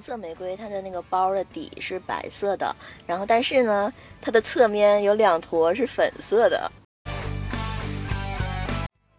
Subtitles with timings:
[0.00, 2.74] 红色玫瑰，它的那个包的底是白色的，
[3.06, 6.72] 然后但是呢，它的侧面有两坨是粉色的。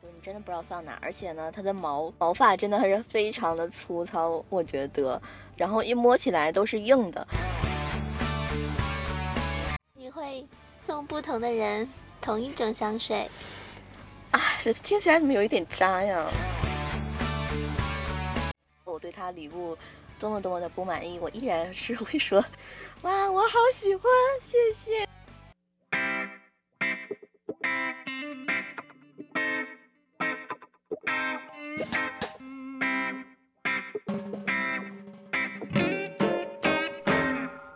[0.02, 5.22] 你真的不知道放哪，而且呢，它的毛毛发真的还是非常的粗糙，我觉得，
[5.56, 7.28] 然后一摸起来都是硬的。
[9.94, 10.44] 你会
[10.80, 11.88] 送不同的人
[12.20, 13.30] 同一种香水？
[14.32, 16.26] 啊，这听起来怎么有一点渣呀？
[18.84, 19.78] 我对他礼物
[20.22, 22.46] 多么多么的不满意，我依然是会说，
[23.02, 24.04] 哇，我好喜欢，
[24.40, 25.08] 谢谢。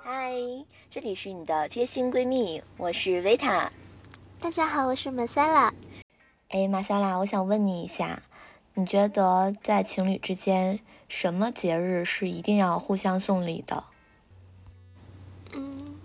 [0.04, 0.32] 嗨，
[0.92, 3.72] 这里是你的贴心闺蜜，我是维塔。
[4.40, 5.74] 大家好，我是玛莎拉。
[6.50, 8.22] 哎，玛莎拉，我想问你一下，
[8.76, 13.84] 你觉得在情侣之间，什么节日是一定要互相送礼的？
[15.54, 15.96] 嗯，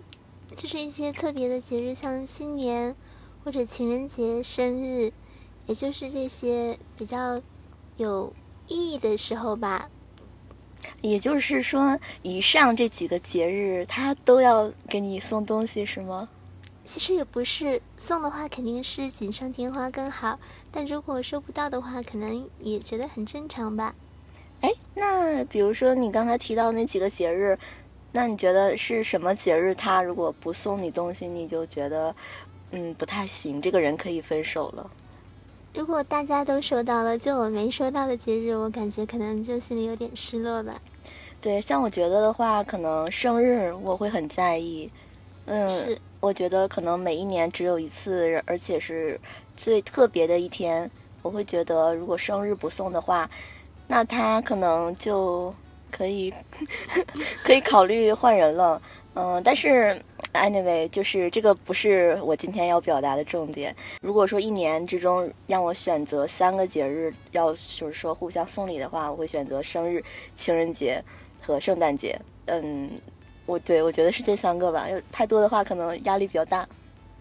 [0.55, 2.95] 就是一些特别的节日，像新年
[3.43, 5.11] 或者情人节、生日，
[5.65, 7.41] 也就是这些比较
[7.97, 8.33] 有
[8.67, 9.89] 意义的时候吧。
[11.01, 16.29] 也就是说，以上这几个节日，他都要给你送东西，是吗？
[16.83, 20.39] 其实也不是送的话，肯定是锦上添花更好。
[20.71, 23.93] 但如果收不到的话，可能也觉得很正常吧。
[24.61, 27.57] 哎，那比如说你刚才提到那几个节日，
[28.11, 29.75] 那你觉得是什么节日？
[29.75, 32.15] 他如果不送你东西，你就觉得
[32.71, 34.89] 嗯不太行，这个人可以分手了。
[35.73, 40.81] 如果大家都收到了，就我没收到的节日，我感觉可能就心里有点失落吧。
[41.39, 44.91] 对，像我觉得的话，可能生日我会很在意。
[45.45, 45.67] 嗯。
[45.67, 45.97] 是。
[46.19, 49.19] 我觉得可能每一年只有一次，而且是
[49.57, 50.91] 最特别的一天。
[51.23, 53.27] 我会觉得，如果生日不送的话，
[53.91, 55.53] 那他可能就
[55.91, 56.33] 可以
[57.43, 58.81] 可以考虑换人了。
[59.15, 63.75] 嗯，但是 anyway，就是这个不是我今天要表达的重点。
[64.01, 70.01] 如果说一年之中让我选择三个节日要就是说互相送礼的话，我会选择生日、
[70.33, 71.03] 情人节
[71.43, 72.17] 和圣诞节。
[72.45, 72.89] 嗯。
[73.47, 76.65] 我对我觉得是这三个吧，有太多的话可能压力比较大。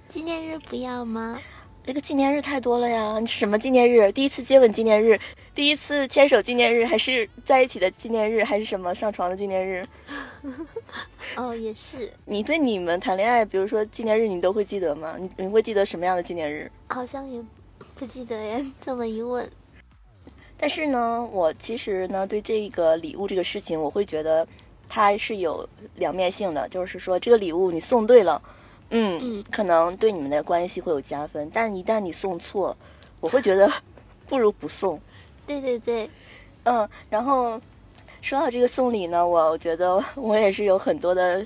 [0.07, 1.37] 纪念日不要吗？
[1.85, 3.21] 这个纪念日太多了呀！
[3.27, 4.13] 什么纪念日？
[4.13, 5.19] 第一次接吻纪念日，
[5.55, 9.85] 第一次牵手纪念日，还是在一起的纪念日，还是什么上床的纪念日？
[11.37, 12.13] 哦，也是。
[12.27, 15.17] 你对你们谈恋爱，比如说纪念日，你都会记得吗？
[15.19, 16.71] 你你会记得什么样的纪念日？
[16.89, 17.43] 好像也
[17.97, 18.61] 不记得呀。
[18.81, 19.51] 这么一问，
[20.57, 24.47] 但是呢，我其实呢，对这个礼物这个事情，我会觉得。
[24.93, 25.65] 它是有
[25.95, 28.43] 两面性的，就是说这个礼物你送对了，
[28.91, 32.77] 嗯，可能对你们的关系会有加分，但一旦你送错，
[33.21, 33.71] 我会觉得
[34.29, 35.01] 不如不送。
[35.47, 36.09] 对对对，
[36.65, 37.61] 嗯，然后
[38.21, 41.45] 说到这个送礼呢，我觉得 我也是有很多的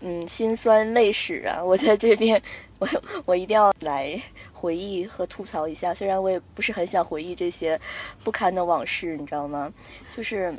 [0.00, 2.40] 嗯心酸泪史啊， 我在这边
[2.78, 2.88] 我
[3.26, 4.20] 我一定要来
[4.52, 7.80] 回忆和吐槽一下，虽然我也不是很想回忆这些
[8.24, 9.72] 不堪的往事，你知道吗？
[10.16, 10.54] 就是。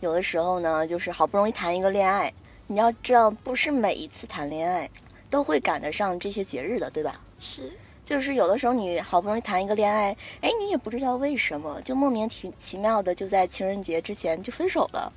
[0.00, 2.30] 有的时候呢，就是好不容易谈一个恋爱，
[2.66, 4.90] 你要知道，不是每一次谈恋爱
[5.34, 7.20] 都会赶得上这些节日的，对吧？
[7.40, 7.68] 是，
[8.04, 15.12] 就是有的时候你好不容易谈一个恋爱，哎，你也不知道为什么，就莫名其其妙的就在情人节之前就分手了。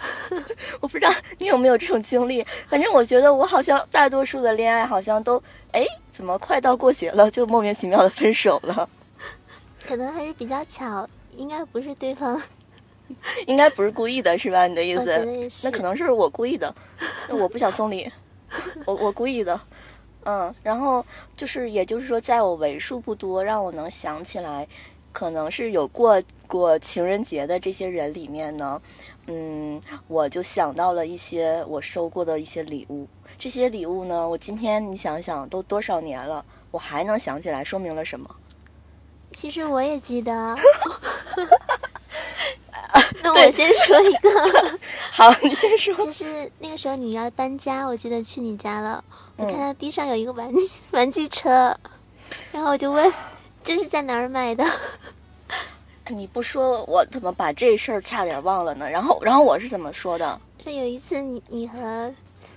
[0.80, 5.36] 我不知道你有没有这种经历，反正我觉得我好像大多数的恋爱好像都，
[5.72, 8.88] 哎，怎么快到过节了就莫名其妙的分手了？
[9.84, 11.06] 可能还是比较巧，
[11.36, 12.40] 应该不是对方。
[13.46, 14.66] 应该不是故意的，是吧？
[14.66, 15.60] 你的意思？
[15.64, 16.74] 那可能是我故意的。
[17.28, 18.10] 那我不想送礼，
[18.86, 19.60] 我我故意的。
[20.24, 21.04] 嗯，然后
[21.36, 24.68] 就是，也就是说，在我为数不多让我能想起来，
[25.12, 28.82] 可能是有过过情人节的这些人里面呢，
[29.28, 33.08] 嗯，我就想到了一些我收过的一些礼物。
[33.38, 38.28] 这些礼物呢，我今天你想想，都多少年了，我还能想起来，说明了什么？
[39.32, 40.54] 其实我也记得。
[43.22, 44.30] 那我先说一个，
[45.12, 45.94] 好，你先说。
[46.04, 49.02] 就是那个时候你要搬家，我记得去你家了，
[49.36, 50.52] 我看到地上有一个玩
[50.92, 51.76] 玩具车，
[52.52, 53.12] 然后我就问，
[53.62, 54.64] 这是在哪儿买的？
[56.08, 58.90] 你不说，我怎么把这事儿差点忘了呢？
[58.90, 60.40] 然后，然后我是怎么说的？
[60.64, 62.12] 就有一次你你和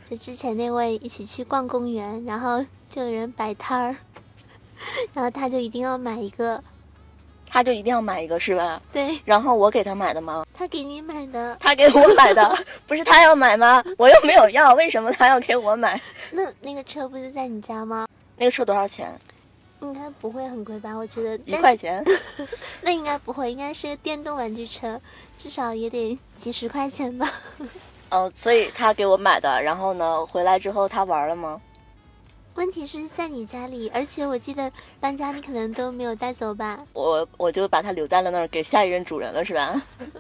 [0.10, 3.96] 就之前那位一起去逛公园，然后就有人摆摊儿，
[5.14, 6.64] 然后他就一定要买一个。
[7.54, 8.82] 他就一定要买一个是吧？
[8.92, 9.16] 对。
[9.24, 10.44] 然后我给他买的吗？
[10.58, 11.56] 他给你买的。
[11.60, 12.58] 他给我买的，
[12.88, 13.84] 不是他要买吗？
[13.96, 16.02] 我又没有要，为什么他要给我买？
[16.32, 18.08] 那那个车不是在你家吗？
[18.38, 19.14] 那个车多少钱？
[19.82, 20.96] 应该不会很贵吧？
[20.96, 22.04] 我觉得一块钱，
[22.82, 25.00] 那应该不会，应该是个电动玩具车，
[25.38, 27.32] 至少也得几十块钱吧。
[28.10, 31.62] 哦，所以他给我买的，然后呢，回来之后他玩了吗？
[32.56, 36.86] 问题是在你家里，而且我记得搬家你可能都没有带走吧？
[36.94, 39.82] 我我就把它留在了那儿，给下一任主人了，是吧？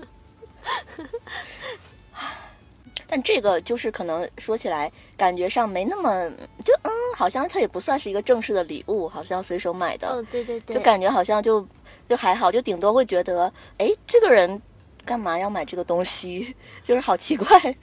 [3.07, 6.27] 但这个就是可能说起来感觉上没那么
[6.65, 11.63] 就嗯，好像它也不算是一个正式的礼物，好像随手买的，哦，对对对，就感觉好像就
[12.09, 14.59] 就还好，就顶多会觉得，哎，这个人
[15.05, 17.75] 干嘛要买这个东西， 就是好奇怪。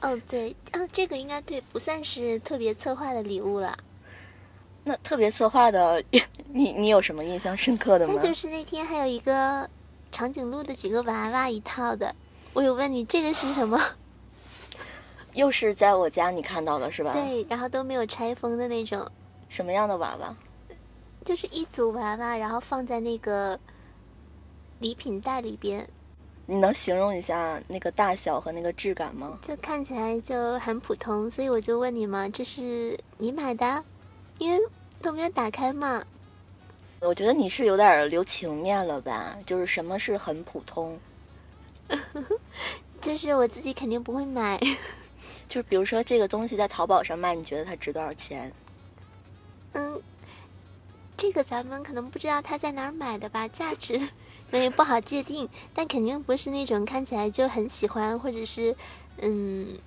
[0.00, 3.76] 哦对，啊，这个应该对，不算是特别策划的礼物了。
[4.88, 6.02] 那特别策划的，
[6.50, 8.14] 你你有什么印象深刻的吗？
[8.14, 9.68] 再就是那天还有一个
[10.10, 12.14] 长颈鹿的几个娃娃一套的，
[12.54, 13.78] 我有问你这个是什么？
[15.34, 17.12] 又是在我家你看到的是吧？
[17.12, 19.06] 对，然后都没有拆封的那种，
[19.50, 20.34] 什么样的娃娃？
[21.24, 23.58] 就是一组娃娃，然后放在那个
[24.78, 25.86] 礼品袋里边。
[26.46, 29.38] 你能形容一下那个大小和那个质感吗？
[29.42, 33.84] 这看起来就很普通，所以我就问你嘛，这是你买的？
[34.38, 34.58] 因为
[35.00, 36.04] 都没有打开嘛。
[37.00, 39.36] 我觉得你是有点留情面了吧？
[39.46, 40.98] 就是什么是很普通？
[43.00, 44.58] 就是我自己肯定不会买。
[45.48, 48.52] 就是比如说这个东西在淘宝上卖，你觉得它值多少钱？
[49.72, 50.02] 嗯，
[51.16, 54.00] 这个咱们可能不知道它在哪儿买的吧，价值。
[54.50, 58.74] 那也不好界定，但肯定不是那种看起来就很喜欢，或者是，
[59.18, 59.78] 嗯，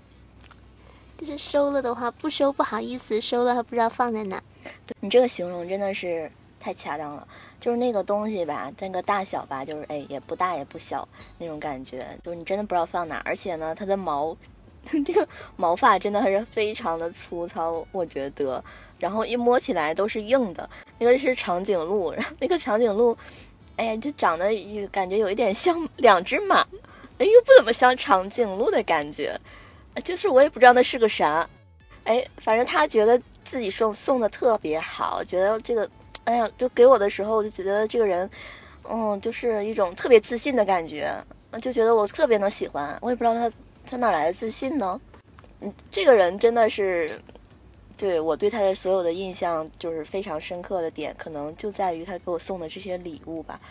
[1.17, 4.41] 就是收了的话不收不好意思，收了还不知道放在哪。
[4.85, 7.27] 对你这个形容真的是太恰当了，
[7.59, 14.35] 就是那个东西吧，那个大小吧，就是哎也不大也不小那种感觉，就是你真的不知道放哪，而且呢，它的毛，
[15.05, 18.63] 这个毛发真的还是非常的粗糙，我觉得，
[18.99, 20.69] 然后一摸起来都是硬的，
[20.99, 23.17] 那个是长颈鹿，然后那个长颈鹿。
[23.77, 26.57] 哎呀，就长得有感觉有一点像两只马，
[27.17, 29.39] 哎，又不怎么像长颈鹿的感觉，
[30.03, 31.49] 就是我也不知道那是个啥，
[32.03, 35.89] 哎，反正他觉得自己送送的特别好，觉得这个，
[36.23, 38.29] 哎呀，就给我的时候我就觉得这个人，
[38.89, 41.13] 嗯，就是一种特别自信的感觉，
[41.61, 43.51] 就觉得我特别能喜欢，我也不知道他
[43.85, 44.99] 他哪来的自信呢，
[45.61, 47.19] 嗯，这个人真的是。
[47.97, 53.61] 对我对他的所有的印象就是非常深刻的点，可能就在于他给我送的这些礼物吧。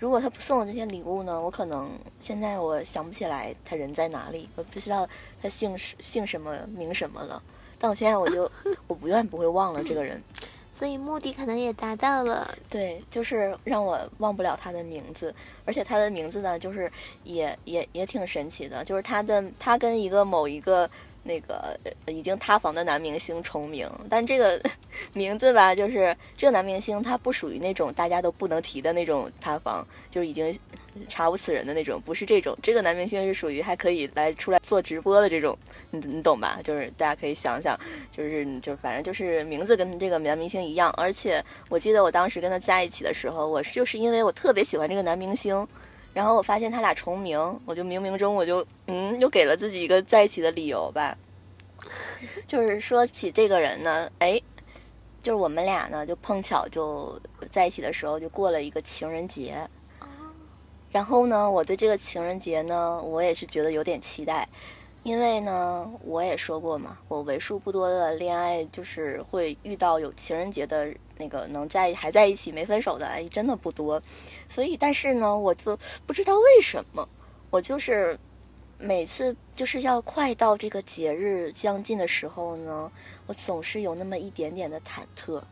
[0.00, 5.08] 如果他不送我这些礼物呢，我可能现在我想不起来他人在哪里，我不知道
[5.40, 7.40] 他姓姓什么名什么了。
[7.80, 8.48] 但我现在我就
[8.86, 10.22] 我不愿不会忘了这个人，
[10.72, 12.54] 所以目的可能也达到了。
[12.68, 15.34] 对，就是让我忘不了他的名字，
[15.64, 16.92] 而且他的名字呢，就是
[17.24, 20.88] 也也也挺神奇的，就是他的他跟一个某一个。
[21.22, 24.58] 那个已经塌房的男明星重名，但这个
[25.12, 30.58] 名字吧，就是这个男明星他不属于那种大家都不能提的那种塌房，就是已经
[31.08, 32.56] 查无此人的那种，不是这种。
[32.62, 35.56] 这个男明星是属于还可以来出来做直播的这种，
[35.90, 36.58] 你你懂吧？
[36.62, 37.78] 就是大家可以想想，
[38.10, 45.66] 就是就反正就是名字跟这个男明星一样，而且我记得我当时跟他在一起的时候，我就是因为我特别喜欢这个男明星。
[46.12, 51.16] 然后我发现他俩重名，我就冥冥中我就嗯，又给了自己一个在一起的理由吧。
[52.48, 54.42] 就是说起这个人呢，哎，
[55.22, 57.16] 就是我们俩呢就碰巧就
[57.52, 59.56] 在一起的时候就过了一个情人节。
[60.90, 64.48] 然后呢，我对这个情人节呢，我也是觉得有点期待，
[65.02, 70.92] 因为呢，我也说过嘛，我为数不多的恋爱就是会遇到有情人节的。
[71.22, 74.02] 那个能在还在一起没分手的哎，真的不多，
[74.48, 77.06] 所以但是呢，我就不知道为什么，
[77.50, 78.18] 我就是
[78.78, 82.90] 每次就是要快到这个节日将近的时候呢，
[83.26, 85.42] 我总是有那么一点点的忐忑。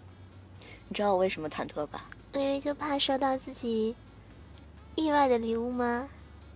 [0.88, 2.08] 你知道我为什么忐忑吧？
[2.32, 3.94] 因为就怕收到自己
[4.98, 6.08] 意外的礼物吗？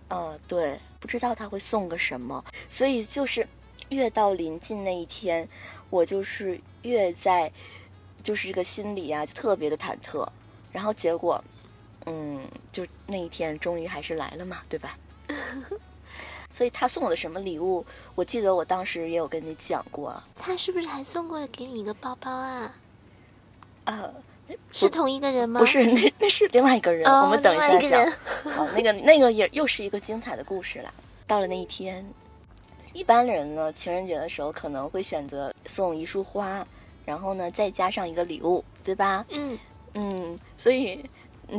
[0.09, 3.47] 呃，对，不知道他会送个什么，所以就是
[3.89, 5.47] 越到临近那一天，
[5.89, 7.51] 我就是越在。
[8.23, 10.25] 就是这个心里啊，就特别的忐忑，
[10.71, 11.43] 然后结果，
[12.05, 12.39] 嗯，
[12.71, 14.97] 就那一天终于还是来了嘛，对吧？
[16.49, 17.85] 所以他送我的什么礼物，
[18.15, 20.23] 我记得我当时也有跟你讲过。
[20.37, 22.73] 他是不是还送过给你一个包包啊？
[23.83, 24.13] 呃，
[24.71, 25.59] 是同一个人吗？
[25.59, 27.09] 不是，那那是另外一个人。
[27.09, 28.11] 我们等一下讲。
[28.51, 30.93] 好， 那个那个也又是一个精彩的故事了。
[31.25, 32.05] 到了那一天，
[32.93, 36.65] 一般人呢，情人节的时候可能会选择送一束花。
[37.05, 39.25] 然后呢，再加上一个礼物，对吧？
[39.27, 39.59] 嗯
[39.93, 41.03] 嗯，所以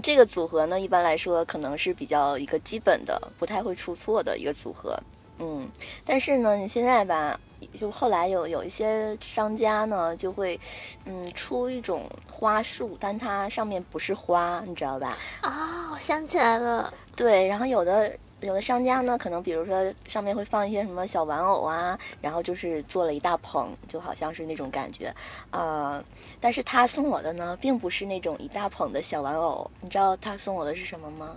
[0.03, 4.99] 这个组合呢，一般来说可能是比较一个基本的，不太会出错的一个组合。
[5.39, 5.69] 嗯，
[6.03, 7.39] 但是呢，你现在吧，
[7.79, 10.59] 就后来有有一些商家呢，就会
[11.05, 15.17] 嗯出一种花束，但它上面不是花，你知道吧？
[15.41, 25.15] 啊，我想起来了，对，然后有的有的商家呢，可能比如说上面会放一些什么小玩偶啊，然后就是做了一大捧，就好像是那种感觉，
[25.51, 26.03] 呃，
[26.41, 31.37] 但是他送我的呢，并不是那种一大捧的小玩偶，你知道他送我的是什么吗？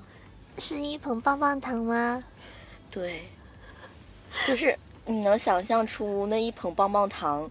[0.57, 2.23] 是一捧棒棒糖吗？
[2.89, 3.21] 对，
[4.45, 4.77] 就是
[5.09, 7.49] 你能想象出那一捧棒棒糖，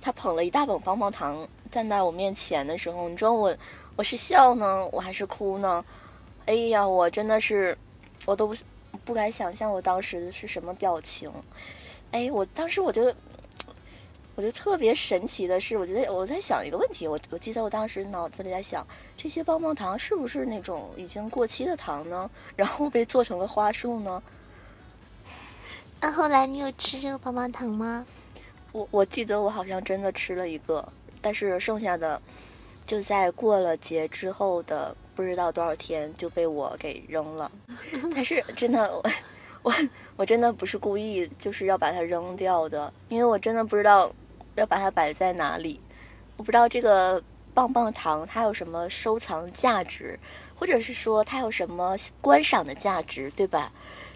[0.00, 3.54] 他捧了一大捧棒棒糖站在我面前的时候，你知道我
[3.96, 5.84] 我是笑呢，我还是哭呢？
[6.46, 7.76] 哎呀，我真的是，
[8.24, 8.54] 我都不
[9.04, 11.28] 不敢想象我当时是什么表情。
[12.12, 13.12] 哎，我当时我觉得，
[14.36, 22.30] 我觉得特别神奇的是，我觉得我在想一个问题，我我记得我当时脑子里在想，这些棒棒糖是不是那种已经过期的糖呢？
[22.54, 24.22] 然后被做成了花束呢？
[26.02, 28.04] 那后来你有吃这个棒棒糖吗？
[28.72, 30.86] 我我记得我好像真的吃了一个，
[31.20, 32.20] 但是剩下的
[32.84, 37.48] 就在过了节之后的不知道多少天就被我给扔了。
[38.12, 39.04] 但是真的，我
[39.62, 39.72] 我
[40.16, 44.12] 我真的不是故意就是要把它扔掉的，因为我真的不知道
[44.56, 45.78] 要把它摆在哪里。
[46.36, 47.22] 我不知道这个
[47.54, 50.18] 棒棒糖它有什么收藏价值，
[50.56, 53.70] 或者是说它有什么观赏的价值，对吧？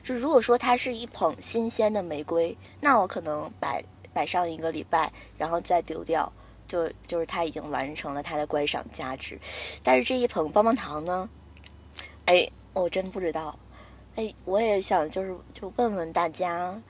[0.07, 3.83] 就如果说它是一捧新鲜的玫瑰，那我可能摆
[4.13, 6.33] 摆上一个礼拜，然后再丢掉，
[6.69, 9.37] 就就是它已经完成了它的观赏价值。
[9.83, 11.29] 但是这一捧棒棒糖呢，
[12.27, 13.59] 哎，我真不知道。
[14.15, 16.81] 哎，我也想就是就问问大家，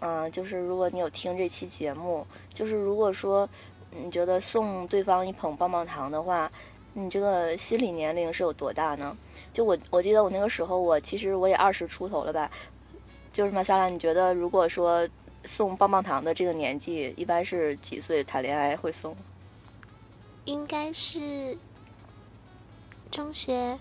[0.00, 3.48] 嗯、就是如果你有听这期节目，就是如果说
[3.90, 6.52] 你觉得送对方一捧棒棒糖的话，
[6.92, 9.16] 你这个心理年龄是有多大呢？
[9.58, 12.48] 就我我记得我那个时候，我其实我也二十出头了吧。
[13.32, 15.04] 就是马萨拉，你觉得如果说
[15.46, 19.16] 送棒棒糖的这个年纪，一般是几岁谈恋爱会送？
[20.44, 21.58] 应该是
[23.10, 23.76] 中学。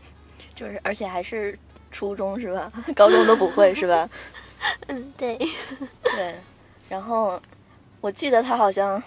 [0.56, 1.56] 就是而且还是
[1.92, 2.72] 初中是吧？
[2.98, 4.10] 高中都不会是吧？
[4.88, 5.38] 嗯，对。
[5.38, 6.34] 对。
[6.90, 7.40] 然后
[8.02, 9.02] 我记得他好像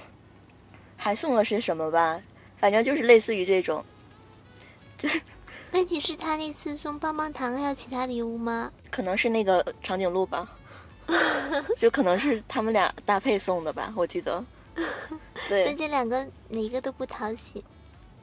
[0.96, 2.22] 还送了些什么吧，
[2.58, 3.84] 反正就是类似于这种，
[4.96, 5.20] 就是
[5.72, 8.72] 问题是，他那次送棒棒糖还有其他礼物吗？
[8.90, 10.50] 可能是那个长颈鹿吧，
[11.78, 14.44] 就可能是他们俩搭配送的吧，我记得。
[15.48, 17.64] 对，但这两个哪一个都不讨喜。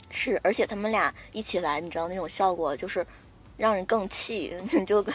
[0.09, 3.05] 是，而且他们俩一起来，你知道那种效果就是
[3.55, 5.05] 让人更气，你就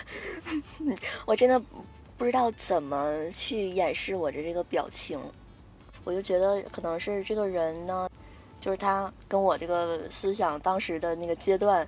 [1.25, 1.61] 我真的
[2.17, 5.19] 不知道怎么去掩饰我的这个表情，
[6.05, 8.09] 我就觉得可能是这个人呢，
[8.61, 11.87] 就是他跟我这个思想当时的那个阶段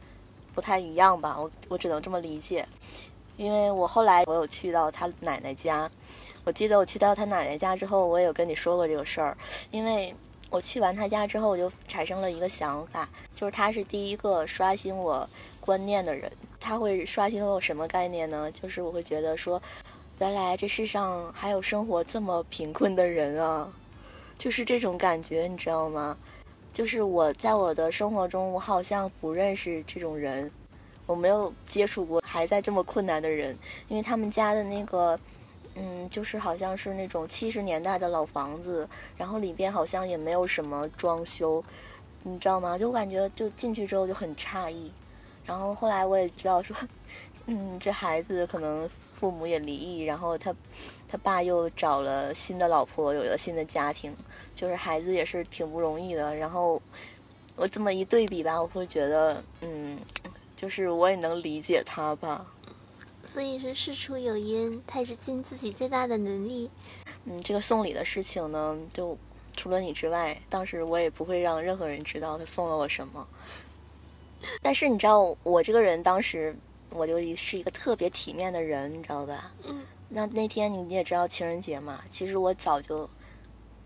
[0.54, 2.66] 不太一样吧，我我只能这么理解，
[3.36, 5.90] 因为我后来我有去到他奶奶家，
[6.44, 9.36] 我记得我去到他奶奶家之后，我有跟你说过这个事儿，
[9.70, 10.14] 因为。
[10.50, 16.30] 我去完他家之后，我就产生了一个想法，就是他是第一个刷新我观念的人。
[16.60, 18.48] 他会刷新我什么概念呢？
[18.52, 19.60] 就是我会觉得说，
[20.20, 23.68] 原来这世上还有生活这么贫困的人啊，
[24.38, 26.16] 就是这种感觉，你知道吗？
[26.74, 30.50] 就是我在我的生活中，我好像不认识这种人，
[31.06, 33.56] 我没有接触过还在这么困难的人，
[33.88, 35.18] 因为他们家的那个。
[35.76, 41.60] 嗯，就是好像是那种七十年代的老房子，然后里边好像也没有什么装修，
[42.22, 42.78] 你知道吗？
[42.78, 44.92] 就我感觉就进去之后就很诧异，
[45.44, 46.76] 然后后来我也知道说，
[47.46, 50.54] 嗯，这孩子可能父母也离异，然后他
[51.08, 54.16] 他爸又找了新的老婆，有了新的家庭，
[54.54, 56.34] 就是孩子也是挺不容易的。
[56.34, 56.80] 然后
[57.56, 59.98] 我这么一对比吧，我会觉得，嗯，
[60.56, 62.46] 就是我也能理解他吧。
[63.26, 66.70] 所以说事出有因，他也是尽自己最大的能力。
[67.24, 69.16] 嗯，这个送礼的事情呢，就
[69.56, 73.26] 除了你之外，当时我也不会让任何人知道他送了我什么。
[74.60, 76.54] 但是你知道，我这个人当时
[76.90, 79.52] 我就是一个特别体面的人，你知道吧？
[79.62, 79.86] 嗯。
[80.10, 82.04] 那那天你你也知道情人节嘛？
[82.10, 83.08] 其实我早就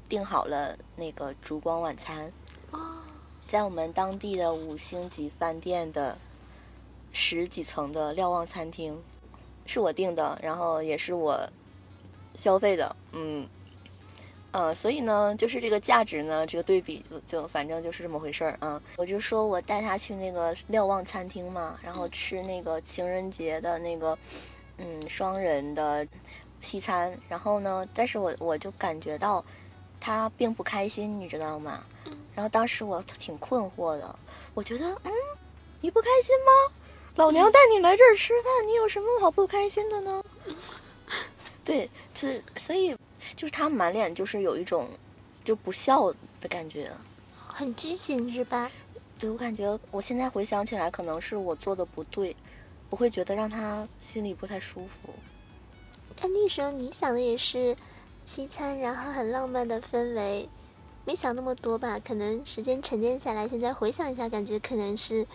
[0.08, 2.32] 订好了那个烛光晚餐。
[2.70, 2.98] 哦。
[3.46, 6.16] 在我们当地的五星级饭店的
[7.12, 9.00] 十几层的瞭望餐厅。
[9.70, 11.46] 是我订的，然后也是我
[12.36, 13.46] 消费的，嗯，
[14.50, 18.80] 呃，所以呢，就是这个价值呢，这个对比就就反正就是这么回事儿啊。
[18.96, 24.16] 我就说我带他去那个瞭望餐厅嘛，然后吃那个情人节的那个
[24.78, 26.08] 嗯双人的
[26.62, 29.44] 西餐，然后呢，但是我我就感觉到
[30.00, 31.84] 他并不开心，你知道吗？
[32.34, 34.18] 然后当时我挺困惑的，
[34.54, 35.12] 我觉得嗯，
[35.80, 36.74] 你不开心吗？
[37.16, 40.24] 老娘带你来这儿吃饭，你有什么好不开心的呢？
[41.64, 42.96] 对，是所以
[43.34, 44.88] 就是他满脸就是有一种
[45.44, 46.90] 就不笑的感觉。
[47.46, 48.70] 很拘谨是吧？
[49.18, 52.34] 对我感觉我现在回想起来，可能是我做的不对，
[52.88, 55.12] 我会觉得让他心里不太舒服。
[56.20, 57.76] 但那时候你想的也是
[58.28, 60.46] 西餐，然后很浪漫的氛围，
[61.06, 61.98] 没想那么多吧？
[61.98, 65.26] 可能时间沉淀下来，现在回想一下，感觉可能是，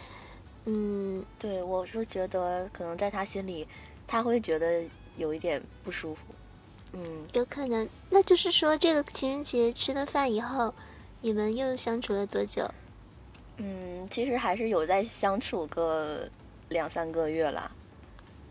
[0.66, 3.68] 嗯，对我是觉得可能在他心里，
[4.06, 4.84] 他会觉得
[5.18, 6.22] 有一点不舒服。
[6.92, 7.90] 嗯，有可能。
[8.12, 10.72] 那就是说，这个情人节吃了饭以后，
[11.22, 12.70] 你们又相处了多久？
[13.58, 16.30] 嗯，其实还是有在相处个
[16.70, 17.72] 两三个月啦，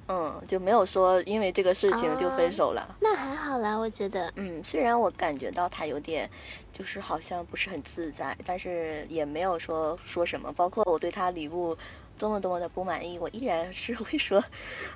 [0.08, 2.96] 嗯，就没有说因为这个事情就分手了。
[3.00, 4.32] 那还好啦，我觉得。
[4.36, 6.28] 嗯，虽然我感觉到他有点，
[6.72, 10.52] 就是好像不是很自在，但是也没有说说什么。
[10.52, 11.76] 包括我对他礼物
[12.18, 14.42] 多么多么的不满意，我依然是会说，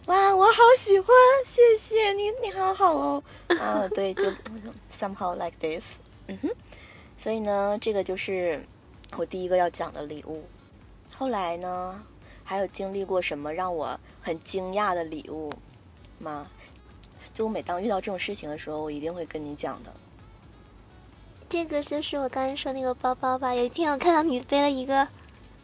[0.07, 1.09] 哇，我好喜欢，
[1.45, 3.23] 谢谢你，你好好哦。
[3.49, 4.25] 啊，对，就
[4.93, 6.51] somehow like this，嗯哼。
[7.19, 8.65] 所以呢，这个就是。
[9.17, 10.45] 我第一个要讲的礼物，
[11.15, 12.03] 后来呢，
[12.47, 15.53] 还有经历过什么让我很惊讶的礼物
[16.19, 16.47] 吗？
[17.35, 19.93] 就我每当遇到这种事情的时候，我一定会跟你讲的。
[21.49, 23.53] 这个就是我刚才说那个包包吧？
[23.55, 25.07] 有一天我看到你背了一个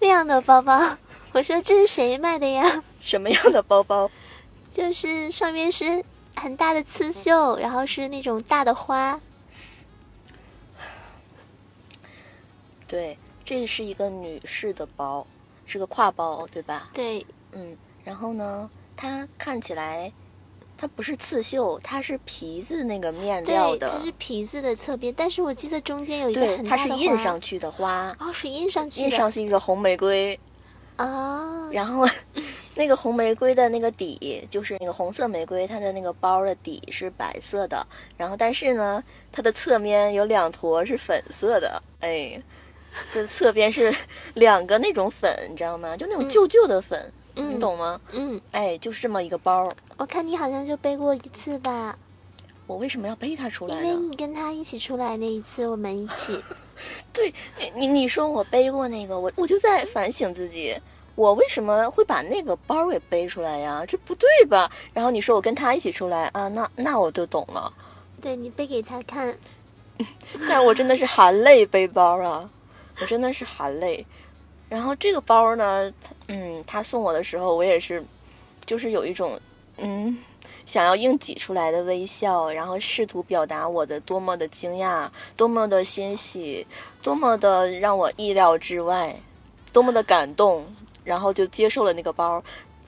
[0.01, 0.79] 那样的包包，
[1.33, 2.83] 我说这是谁卖的呀？
[3.01, 4.11] 什么样的包包？
[4.69, 9.21] 就是上面是很大的刺绣，然后是那种大的花。
[12.89, 13.17] 对。
[13.45, 15.27] 这是一个女士的包，
[15.73, 16.91] 是个挎包，对吧？
[16.93, 17.75] 对，嗯。
[18.05, 20.13] 然后呢，它看起来，
[20.77, 23.89] 它不是刺绣，它是皮子那个面料的。
[23.89, 28.15] 它是皮子的侧边，但是我记得中间有一个很大的它是印上去的花。
[28.19, 29.05] 哦，是印上去的。
[29.07, 30.39] 印上是一个红玫瑰。
[30.99, 31.71] 哦。
[31.73, 32.05] 然后，
[32.75, 37.87] 那个红玫瑰的那个底，就是那个红色玫瑰，它的那个包的底是白色的。
[38.19, 41.83] 然后，但是呢，它的侧面有两坨是粉色的。
[42.01, 42.43] 哎。
[43.13, 43.95] 这侧边是
[44.35, 45.97] 两个那种粉，你知道吗？
[45.97, 48.01] 就那种旧旧的粉，你懂吗？
[48.13, 49.69] 嗯，哎，就是这么一个包。
[49.97, 51.97] 我看你好像就背过一次吧？
[52.67, 53.87] 我为什么要背它出来呢？
[53.87, 56.39] 因为你跟他一起出来那一次，我们一起。
[57.13, 57.33] 对，
[57.75, 60.75] 你你说我背过那个，我我就在反省自己，
[61.15, 63.85] 我为什么会把那个包给背出来呀？
[63.87, 64.71] 这不对吧？
[64.95, 67.73] 然后你说我跟他一起出来啊，那那我就懂了。
[68.21, 69.37] 对你背给他看，
[70.49, 72.49] 但我真的是含泪背包啊。
[73.01, 74.05] 我真的是含泪，
[74.69, 75.93] 然后这个包呢，
[76.29, 78.05] 嗯，他送我的时候，我也是，
[78.65, 79.39] 就是有一种，
[79.79, 80.17] 嗯，
[80.67, 86.67] 想要硬挤出来的微笑，然后试图表达我的多么的惊讶，多么的欣喜，
[87.03, 89.17] 多么的让我意料之外，
[89.73, 90.65] 多么的感动，
[91.03, 92.43] 然后就接受了那个包，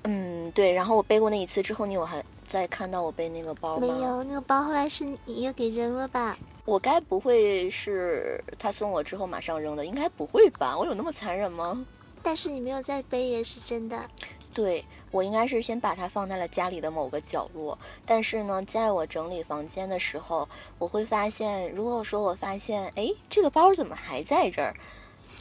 [0.05, 3.80] 嗯，对，然后我背过那一次之后，你我还再看到我背那个包吗？
[3.80, 6.37] 没有，那个包后来是你又给扔了吧？
[6.64, 9.85] 我该不会是他送我之后马上扔的？
[9.85, 10.76] 应该不会吧？
[10.78, 11.85] 我有那么残忍吗？
[12.22, 14.09] 但是你没有再背也是真的。
[14.54, 17.76] 对我应该是先把它放在了家里的某个角落。
[18.07, 24.74] 但是呢，在我整理房间的时候，我会发现，如果说我发现，哎，这个包怎么还在这儿？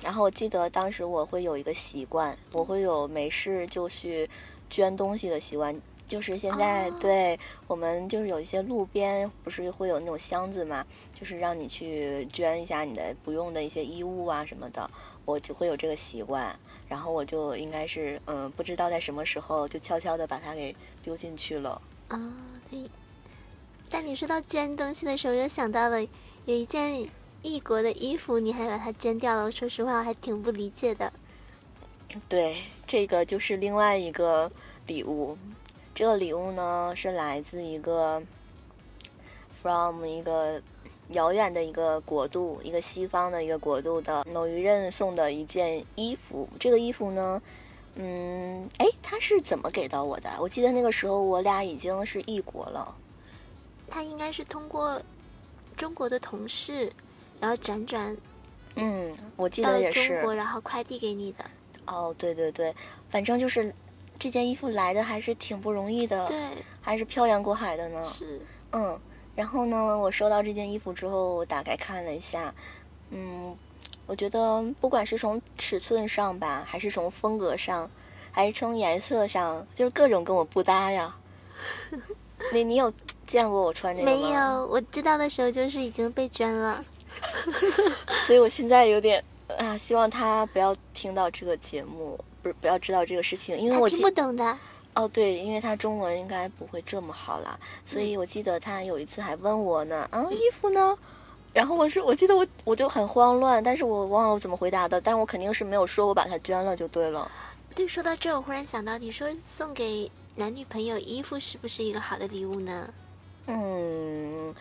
[0.02, 4.30] 然后我记得当时我会有一个习惯，我会有没事就去
[4.70, 5.80] 捐东西的习惯。
[6.14, 14.88] 就是现在，对我们就是有一些路边不是会有那种箱子嘛，就是让你去捐一下你的不用的一些衣物啊什么的，
[15.26, 16.56] 我就会有这个习惯，
[16.88, 21.82] 然后我就应该是嗯，不知道在什么时候就悄悄的把它给丢进去了。
[22.10, 22.32] 啊，
[22.70, 22.82] 对。
[23.90, 26.00] 但你说到捐东西的时候，又想到了
[26.46, 27.08] 有一件
[27.42, 29.46] 异国的衣服，你还把它捐掉了。
[29.46, 31.12] 我说实话，我还挺不理解的。
[32.30, 34.52] 对，这个就是另外一个
[34.86, 35.36] 礼物。
[35.96, 38.20] 这个礼物呢，是来自一个
[39.62, 40.60] from 一个
[41.10, 46.50] 遥远的一个国度，一个西方的一个国度的某一任送的一件衣服。
[46.60, 47.40] 这个衣服呢，
[47.94, 50.30] 嗯，哎，他是怎么给到我的？
[50.40, 52.96] 我记得那个时候我俩已经是异国了。
[53.88, 55.00] 他应该是通过
[55.78, 56.92] 中国的同事，
[57.40, 58.18] 然后辗转，
[58.78, 61.46] 嗯，我记得也是中国，然后快递给你的。
[61.86, 62.74] 哦，对对对，
[63.12, 63.72] 反正就是。
[64.20, 66.38] 这件衣服来的还是挺不容易的，对，
[66.82, 68.06] 还是漂洋过海的呢。
[68.06, 68.40] 是，
[68.72, 69.00] 嗯，
[69.36, 72.54] 然后呢，我收到这件衣服之后，我打开看了一下，
[73.10, 73.56] 嗯，
[74.06, 77.90] 我觉得不管是从尺寸上吧，还是从风格上，
[78.32, 81.16] 还是从颜色上，就是各种跟我不搭呀。
[82.54, 82.92] 你你有
[83.26, 84.18] 见过我穿这个吗？
[84.18, 86.84] 没有，我知道的时候就是已经被捐了。
[88.26, 89.24] 所以我现在有点
[89.58, 92.20] 啊，希望他不要听到这个节目。
[92.44, 94.56] 不是不要知道这个事情，因为我听不懂的。
[94.96, 100.96] 哦，对，因为他中文应该不会这么好啦，所以我记得他有一次还问我呢，啊，衣服呢？
[101.52, 107.32] 然后我是我记得我我就很慌乱，但是我忘了我怎么回答的，但我肯定是没有说我把它捐了就对了。
[107.74, 112.94] 对，说到这，我忽然想到，你说送给男女朋友衣服是不是一个好的礼物呢？
[113.48, 114.54] 嗯，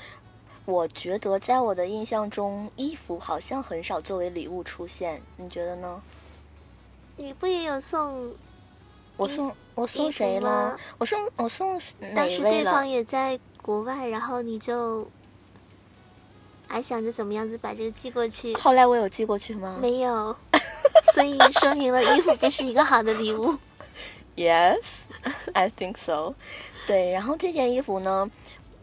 [0.64, 6.02] 我觉得在我的印象中，衣服好像很少作为礼物出现，你觉得呢？
[7.16, 8.32] 你不也有送？
[9.16, 10.76] 我送我送谁了？
[10.98, 12.64] 我送我送哪当时位了？
[12.64, 15.06] 对方也在国外，然后你就
[16.66, 19.78] 还想着怎么样子把这个寄过去，后来我有寄过去吗？
[19.80, 20.34] 没有，
[21.14, 23.56] 所以说明了衣服不是一个好的礼物。
[24.34, 24.80] Yes,
[25.52, 26.34] I think so。
[26.86, 28.28] 对，然后这件衣服呢，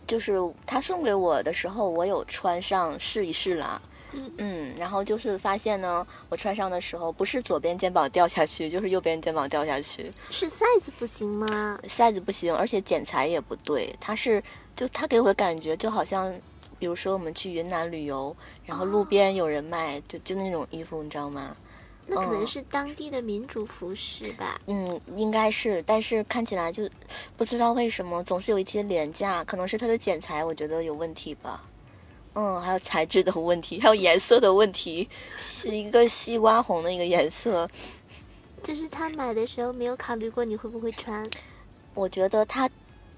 [0.06, 3.82] 就是他送给我的时候，我有穿上试一试啦。
[4.14, 13.96] 嗯嗯，然后就是发现呢，我穿上的时候不是左边肩膀掉下去，就是右边肩膀掉下去是 size 不行吗？，size 不行，而且剪裁也不对。
[14.00, 14.44] 它是
[14.76, 16.34] 就它给我的感觉就好像，
[16.80, 21.56] 比如说我们去云南旅游，然后路边有人卖，就就那种衣服，你知道吗？
[22.12, 24.60] 那可能嗯是当地的民族服饰吧。
[24.66, 26.90] 嗯，应该是，但是看起来就
[27.38, 31.64] 不知道为什么总是有一些廉价，可能是它的剪裁，我觉得有问题吧。
[32.34, 37.68] 嗯，还有材质的问题，还有颜色的问题，是一个西瓜红的一个颜色。
[38.62, 41.28] 就是他买的时候没有考虑过你会不会穿。
[41.96, 42.70] 我觉得他，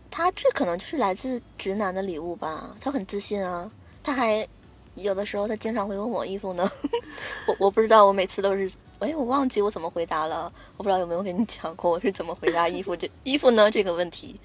[0.09, 2.75] 他这可能就是来自直男的礼物吧。
[2.79, 3.69] 他很自信啊，
[4.01, 4.47] 他还
[4.95, 6.67] 有的时候他经常会问我衣服呢。
[7.47, 10.51] 我我不知道，我每次都是，哎，我忘记我怎么回答了。
[10.77, 14.39] 我不知道有没有跟你讲过我是怎么回答衣服这衣服呢这个问题。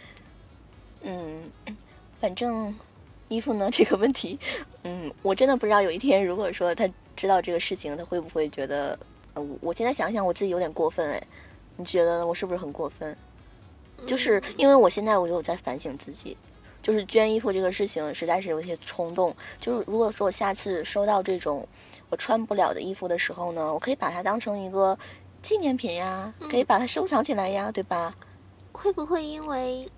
[1.02, 1.50] 嗯，
[2.20, 2.74] 反正
[3.28, 4.38] 衣服呢这个问题，
[4.84, 8.98] 嗯，我真的不知道有一天如果说他知道这个事情，他会不会觉得，
[9.34, 11.22] 呃，我我现在想想我自己有点过分哎，
[11.76, 12.26] 你觉得呢？
[12.26, 13.16] 我是不是很过分？
[14.06, 16.36] 就是因为我现在我有在反省自己，
[16.82, 19.34] 就是捐衣服这个事情实在是有些冲动。
[19.58, 21.66] 就是如果说我下次收到这种
[22.10, 24.96] 我穿不了的衣服的时候呢，我可以把它当成一个
[25.42, 28.14] 纪念品呀，可以把它收藏起来呀，对吧？
[28.72, 29.88] 会不会因为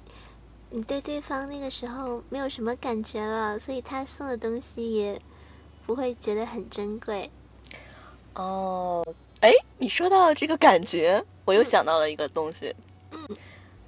[0.71, 5.21] 你对对方那个时候没有什么感觉了，所以他送的东西也
[5.87, 7.31] 不会觉得很珍贵？
[8.35, 9.07] 哦，
[9.41, 12.75] 哎，你说到这个感觉，我又想到了一个东西，
[13.11, 13.29] 嗯。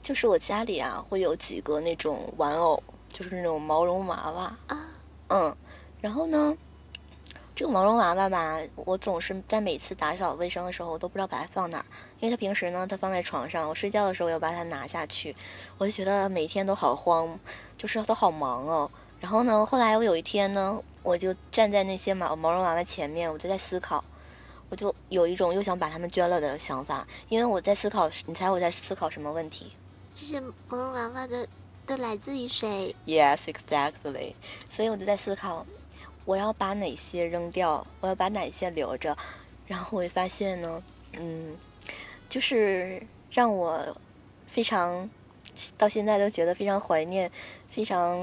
[0.02, 4.90] 就是我家里啊会有几个那种玩偶，就是那种毛绒娃娃，啊，
[5.28, 5.56] 嗯，
[6.00, 6.56] 然后呢，
[7.60, 11.84] 这个毛绒娃娃吧，我总是在每次打扫卫生的时候，我都不知道把它放哪儿，
[12.18, 15.36] 因为它平时呢，它放在床上，我睡觉的时候要把它拿下去，
[15.76, 17.38] 我就觉得每天都好慌，
[17.76, 18.90] 就是都好忙哦。
[19.20, 24.02] 然后呢，后来我有一天呢，我就站在那些毛毛绒娃娃前面，我就在思考，
[24.70, 29.70] 我就有一种又想把它们捐了的想法，因为我在思考，你猜我在思考什么问题？
[30.14, 31.46] 这些毛绒娃娃的
[31.84, 34.32] 都来自于谁？Yes, exactly。
[34.70, 35.66] 所以我就在思考，
[36.24, 39.16] 我要把哪些扔掉，我要把哪些留着。
[39.66, 41.56] 然后我会发现呢，嗯，
[42.28, 43.96] 就是让我
[44.46, 45.09] 非常
[45.76, 47.30] 到现在都觉得非常怀念，
[47.68, 48.18] 非常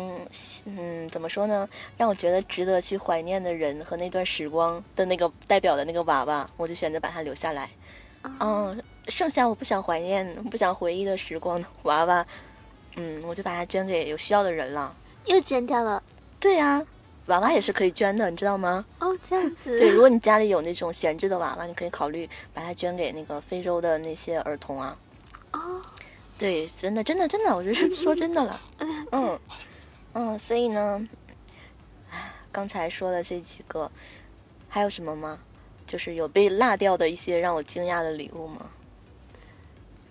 [0.65, 1.67] 嗯，怎么说呢？
[1.97, 7.69] 让我觉得值得去怀念的人和那段时光的那个代表的那个娃娃，我就选择把它留下来。
[8.41, 12.25] 嗯，剩下我不想怀念、不想回忆的时光的娃娃，
[12.97, 14.93] 嗯，我就把它捐给有需要的人了。
[15.25, 16.03] 又捐掉了。
[16.39, 16.85] 对呀、
[17.27, 18.85] 娃娃也是可以捐的，你知道吗？
[18.99, 19.77] 哦，这样子。
[19.77, 24.97] 对，如果你家里有那种闲置的娃娃，你可以考虑把它捐给那个非洲的那些儿童啊。
[25.51, 25.81] 哦，
[26.37, 28.59] 对，真的，真的，真的，我这是说真的了。
[29.11, 29.39] 嗯
[30.13, 31.07] 嗯，所以呢，
[32.09, 33.91] 唉刚才说的这几个，
[34.69, 35.39] 还有什么吗？
[35.85, 38.69] 就是有被落掉的一些让我惊讶的礼物吗？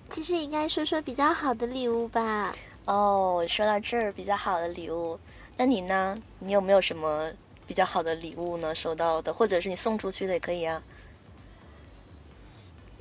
[0.08, 2.52] 其实应该说说比较好的礼物吧。
[2.84, 5.18] 哦，说到这儿比较好的礼物，
[5.56, 6.16] 那你呢？
[6.38, 7.32] 你有没有什么
[7.66, 8.74] 比较好的礼物呢？
[8.74, 10.82] 收到的，或者是你送出去的也可以啊。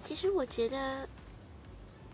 [0.02, 1.08] 其实我觉得，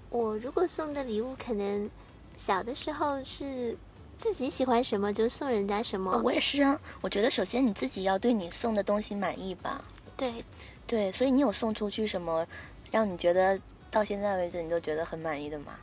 [0.09, 1.89] 我如果送的礼物，可能
[2.35, 3.77] 小的时候是
[4.17, 6.13] 自己喜欢什么就送人家什么。
[6.13, 6.79] 哦我也是啊。
[7.01, 9.83] 我觉得首先你自己要对你送的东西满意吧。
[10.17, 10.43] 对，
[10.87, 12.47] 对，所以你有送出去什么，
[12.89, 13.59] 让你觉得
[13.91, 15.77] 到现在为止你都觉得很满意的吗？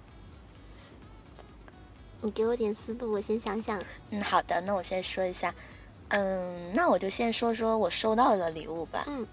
[2.20, 3.82] 你给我点思路，我先想想。
[4.10, 5.54] 嗯，好的，那我先说一下。
[6.08, 9.04] 嗯，那我就先说说我收到的礼物吧。
[9.06, 9.26] 嗯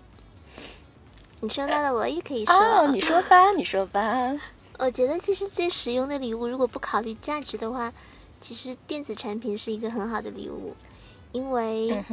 [1.41, 2.55] 你收到的我也可以说。
[2.55, 4.35] 哦，你说吧，你说吧。
[4.79, 7.93] 我觉得其实最实用的礼物，如果不考虑价值的话，
[8.41, 10.75] 其实电子产品是一个很好的礼物，
[11.31, 12.03] 因为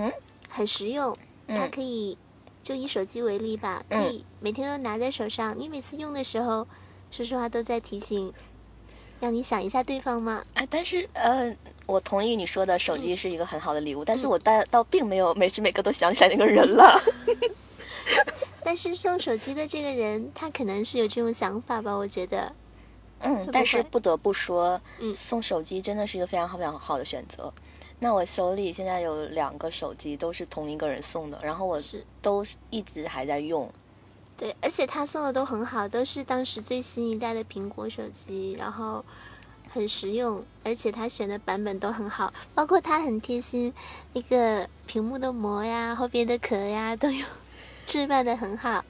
[0.49, 1.17] 很实用，
[1.49, 2.19] 它嗯可以
[2.63, 6.67] 就以手机为例吧，可以每天都拿在手上，你每次用的时候，
[7.11, 8.33] 说实话都在提醒
[9.23, 10.45] 让你想一下对方吗？
[10.55, 11.57] 哎，但是呃，
[11.87, 17.01] 我同意你说的，手机是一个很好的礼物，但是我倒倒并没有每时每刻都想起来那个人了。
[18.65, 21.95] 但是送手机的这个人，他可能是有这种想法吧？
[21.95, 22.53] 我觉得，
[23.21, 27.53] 嗯，不但是不得不说，嗯送手机真的是一个非常好、非常好的选择。
[28.01, 33.73] 那我手里现在有两个手机，都是同一个人送的，然后我是都一直还在用。
[34.43, 39.05] 对，而且他送的都很好，都是当时最新一代的苹果手机，然后
[39.73, 43.73] 很实用，而且他选的版本都很好，包括他很贴心，
[44.13, 47.25] 那个屏幕的膜呀、后边的壳呀都有
[47.87, 48.85] 置办的很好。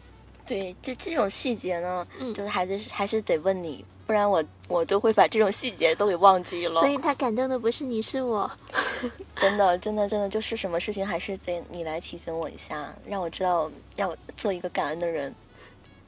[0.47, 6.81] 对，就这种细节呢，嗯就是还是还是得问你，不然我我都会把这种细节都给忘记了。
[6.81, 8.51] 所以他感动的不是你，是我。
[9.37, 15.35] 真的，真的，真的，就是什么事情还是得你来提醒我一下，让我知道要做一个感恩的人。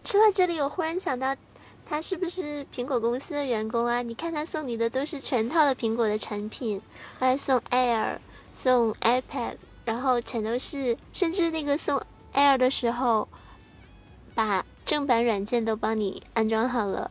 [0.04, 1.34] 说到这里，我忽然想到，
[1.86, 4.02] 他是不是苹果公司的员工啊？
[4.02, 6.80] 你看他送你的都是全套的苹果的产品，
[7.18, 8.18] 还送 Air，
[8.54, 12.00] 送 iPad，然后全都是，甚至那个送
[12.34, 13.28] Air 的时候，
[14.34, 17.10] 把正版软件都帮你安装好了。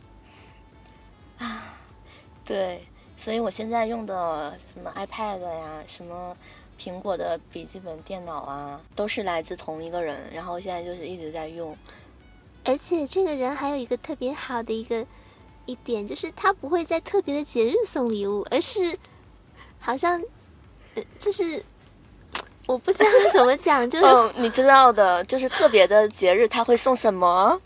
[2.44, 6.36] 对，所以我现在用的什么 iPad 呀，什么
[6.78, 11.76] 苹果的笔记本电脑啊，都是来自同一个人，然后现在就是一直在用。
[12.64, 15.06] 而且这个人还有一个特别好的一个
[15.66, 18.96] 一点，就是他不会在特别的节日送礼物，而是
[19.78, 20.22] 好像，
[20.94, 21.62] 呃就是
[22.66, 27.60] 我不知道怎么讲，就是、 嗯，你知道的，就是特别的节日他会送什么？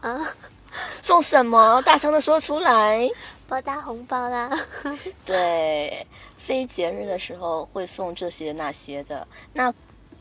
[0.00, 0.20] 啊，
[1.02, 1.80] 送什么？
[1.82, 3.08] 大声的说出来。
[3.48, 4.50] 包大红包啦。
[5.24, 6.06] 对，
[6.36, 9.72] 非节日的时候会送这些那些的，那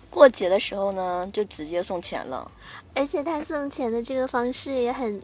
[0.10, 2.52] 过节的时候呢，就直接送钱了。
[2.94, 5.22] 而且他送钱的这个方式也很，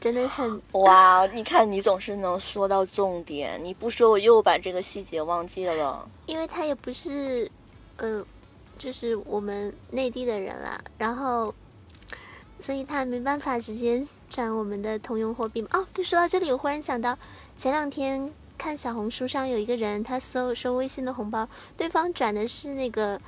[0.00, 6.06] 真的很， 哇，你看你总是能说到重点，你不说我又把这个细节忘记了。
[6.26, 7.50] 因为他也不是，
[7.98, 8.22] 嗯、
[8.76, 11.54] 就是我们内地的人啦，然后，
[12.62, 15.68] 所以他没办法直接转我们的通用货币嘛。
[15.72, 17.18] 哦，对，说到这里，我忽然想到，
[17.56, 23.20] 前两天看小红书上有一个人，他收收微信的红包，对方转的是那个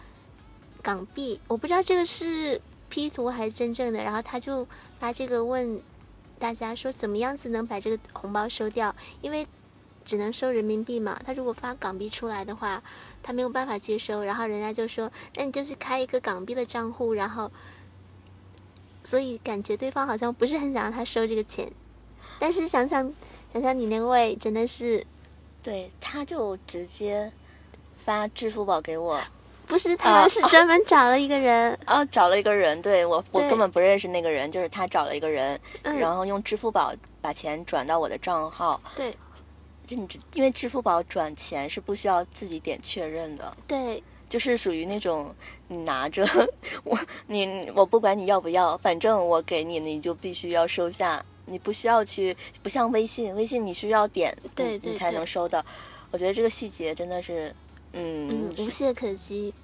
[0.81, 4.67] 港币，我不知道这个是 P 图还是真正的，然后他就
[5.01, 5.83] 发这个问
[6.39, 8.95] 大家说，怎么样子能把这个红包收掉？
[9.21, 9.47] 因为
[10.05, 12.83] 只能收人民币嘛，他如果发港币出来的话，
[13.23, 14.23] 他没有办法接收。
[14.23, 17.51] 然后人家就说，那你就是开一个港币的账户，然后，
[19.05, 21.71] 所以感觉对方好像不是很想让他收这个钱。
[22.41, 23.13] 但是想想
[23.53, 25.07] 想想你那位真的是
[25.63, 27.33] 对，他就直接
[27.97, 29.21] 发支付宝给我。
[29.67, 38.79] 不是他啊是专门找了一个人，啊， 找了一个人，对我我根本不认识那个人，就是他找了一个人，嗯然后用支付宝把钱转到我的账号。
[38.95, 39.17] 对
[39.87, 44.03] 就你知因为支付宝转钱是不需要自己点确认的，对
[44.35, 45.33] 就是属于那种
[45.69, 46.27] 你拿着
[46.83, 55.65] 我你我不管你要不要，反正我给你，你就必须要收下，你不需要去，不像微信，微信你需要点，对对你你才能收到。
[56.11, 57.55] 我觉得这个细节真的是，
[57.93, 59.55] 嗯，嗯，无懈可击。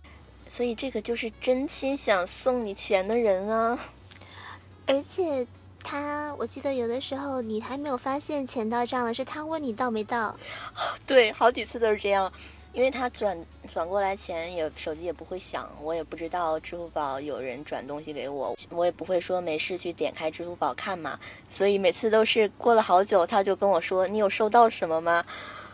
[0.49, 3.77] 所以这个就是真心想送你钱的人啊。
[4.87, 5.45] 而且
[5.83, 10.39] 他，我记得有的时候你还没有发现钱到账了，是他问你到没到。
[11.05, 12.33] 对，好几次都是这样，
[12.73, 13.37] 因为他转
[13.69, 21.19] 转过来钱也手机也不会响，我也不知道支付宝有人转东西给我，我也不会说没事去点开支付宝看嘛，
[21.51, 25.25] 所以每次都是过了好久，他就跟我说你有收到什么吗？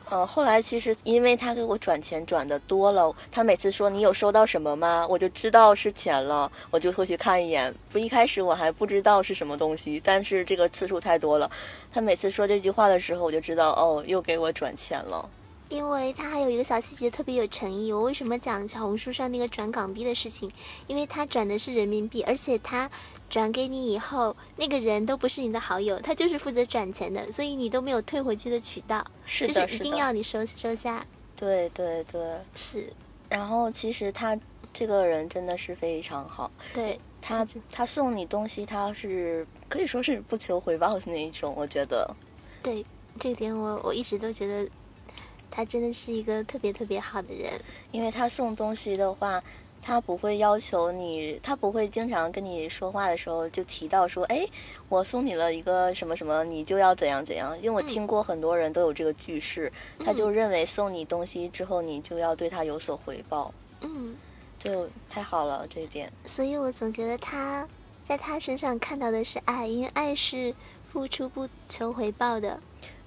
[0.09, 5.05] 呃，后来其实因为他给我转钱转的多了，他每次说你有收到什么吗？
[5.11, 7.75] 我就知道是钱了，我就会去看一眼。
[7.91, 11.51] 不，一开始我还不知道是什么东西，但是这个次数太多了，
[11.93, 15.29] 他每次说这句话的时候，我就知道哦，又给我转钱了。
[15.69, 17.93] 因为他还有一个小细节特别有诚意。
[17.93, 20.51] 我为什么讲小红书上那个转港币的事情？
[20.87, 22.91] 因为他转的是人民币，而且他
[23.29, 31.05] 转给你以后，那个人都不是你的好友，他就是负责转钱的，所以你都没有退回去的渠道，是的，就是一定要你收收下。
[31.35, 32.23] 对对对。
[32.55, 32.93] 是，
[33.29, 34.39] 然后其实他
[34.73, 42.15] 这个人真的是非常好，对，他他送你东西，他是可以说是不求回报的那一种，我觉得。
[42.63, 42.87] 对，
[43.19, 44.69] 这点我我一直都觉得
[45.57, 47.51] 他真的是一个特别特别好的人。
[47.91, 49.43] 因为他送东西的话，
[49.81, 54.47] 他不会要求你，他不会经常跟你说话的时候就提到说，哎，
[54.91, 57.57] 我送你了一个什么什么，你就要怎样怎样。
[57.63, 59.73] 因为我嗯听过很多人都有这个句式，
[60.05, 64.15] 他就认为送你东西之后，你就要对他有所回报，嗯，
[64.59, 66.13] 就太好了这一点。
[66.27, 67.67] 所以我总觉得他
[68.03, 70.55] 在他身上看到的是爱，因为爱是
[70.93, 72.61] 付出不求回报的。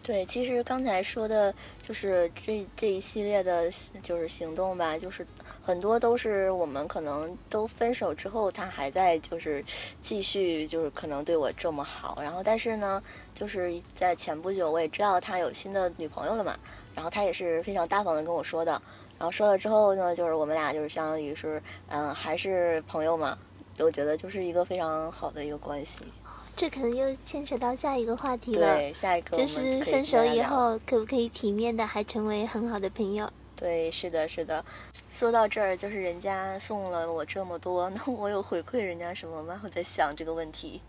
[0.10, 3.70] 对，其实刚才说的就是这这一系列的，
[4.02, 5.24] 就是行动吧，就是
[5.62, 9.64] 很多都是我们可能都分手之后，他还在就是
[10.02, 13.00] 继续就是可能对我这么好，然后但是呢，
[13.36, 16.58] 就是在前不久我也知道他有新的女朋友了嘛，
[16.96, 18.72] 然后他也是非常大方的跟我说的，
[19.20, 23.38] 然后说了之后呢，就是我们俩就是相当于是嗯还是朋友嘛，
[23.78, 26.02] 我觉得就是一个非常好的一个关系。
[26.60, 33.32] 这可能又牵扯到下一个话题了，对，下一个就是分手以后可不可以体面的还成为很好的朋友？
[33.56, 34.66] 对，是的，是的。
[35.10, 39.62] 说到这儿，就是人家送了我这么多，那我有回馈人家什么吗？
[39.64, 40.82] 我在想这个问题。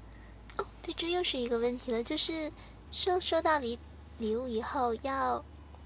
[0.57, 2.51] 哦，对，这又是一个问题了，就是
[2.91, 3.79] 收收到礼
[4.19, 5.41] 礼物以后，要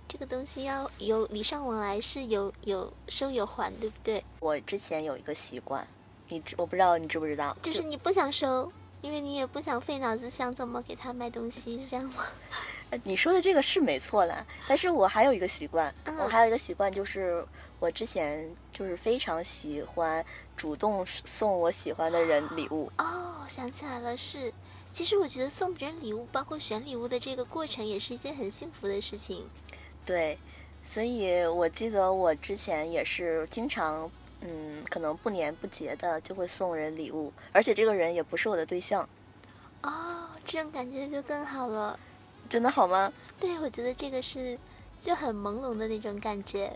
[0.09, 4.25] 这个东西要有礼尚往来，是有有收有还，对不对？
[4.41, 5.87] 我之前有一个习惯，
[6.31, 7.55] 你知我不知道你知不知道？
[7.61, 8.73] 就是你不想收。
[9.05, 12.25] 因为你也不想费脑子想怎么给他买东西，是这样吗？
[13.05, 17.45] 你说的这个是没错啦，但是我还有一个习惯，我还有一个习惯就是
[17.79, 20.25] 我之前就是非常喜欢
[20.57, 22.91] 主动送我喜欢的人礼物。
[22.97, 24.51] 哦，想起来了，是，
[24.91, 29.45] 其实我觉得送别人礼物，包括选礼物的这个过程，也是一件很幸福的事情。
[30.07, 30.39] 对，
[30.83, 34.11] 所以我记得我之前也是经常。
[34.47, 39.09] 嗯，可能不年不节的就会送人礼物，而且这个人也不是我的对象。
[39.83, 41.99] 哦，这种感觉就更好了。
[42.49, 43.11] 真的好吗？
[43.41, 44.59] 对，我觉得这个是
[45.01, 46.71] 就很朦胧的那种感觉。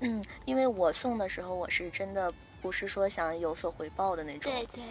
[0.00, 4.52] 嗯，因为我送的时候，我是真的不是说想有所回报的那种。
[4.52, 4.82] 对对。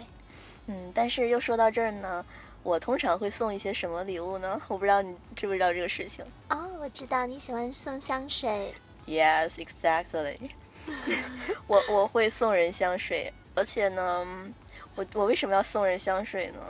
[0.66, 2.24] 嗯，但是又说到这儿呢，
[2.62, 4.58] 我通常会送一些什么礼物呢？
[4.68, 6.24] 我不知道你知不知道这个事情。
[6.48, 8.74] 哦，我知道你喜欢送香水。
[9.06, 10.38] Yes, exactly.
[11.66, 14.26] 我我会送人香水，而且呢，
[14.94, 16.60] 我我为什么要送人香水呢？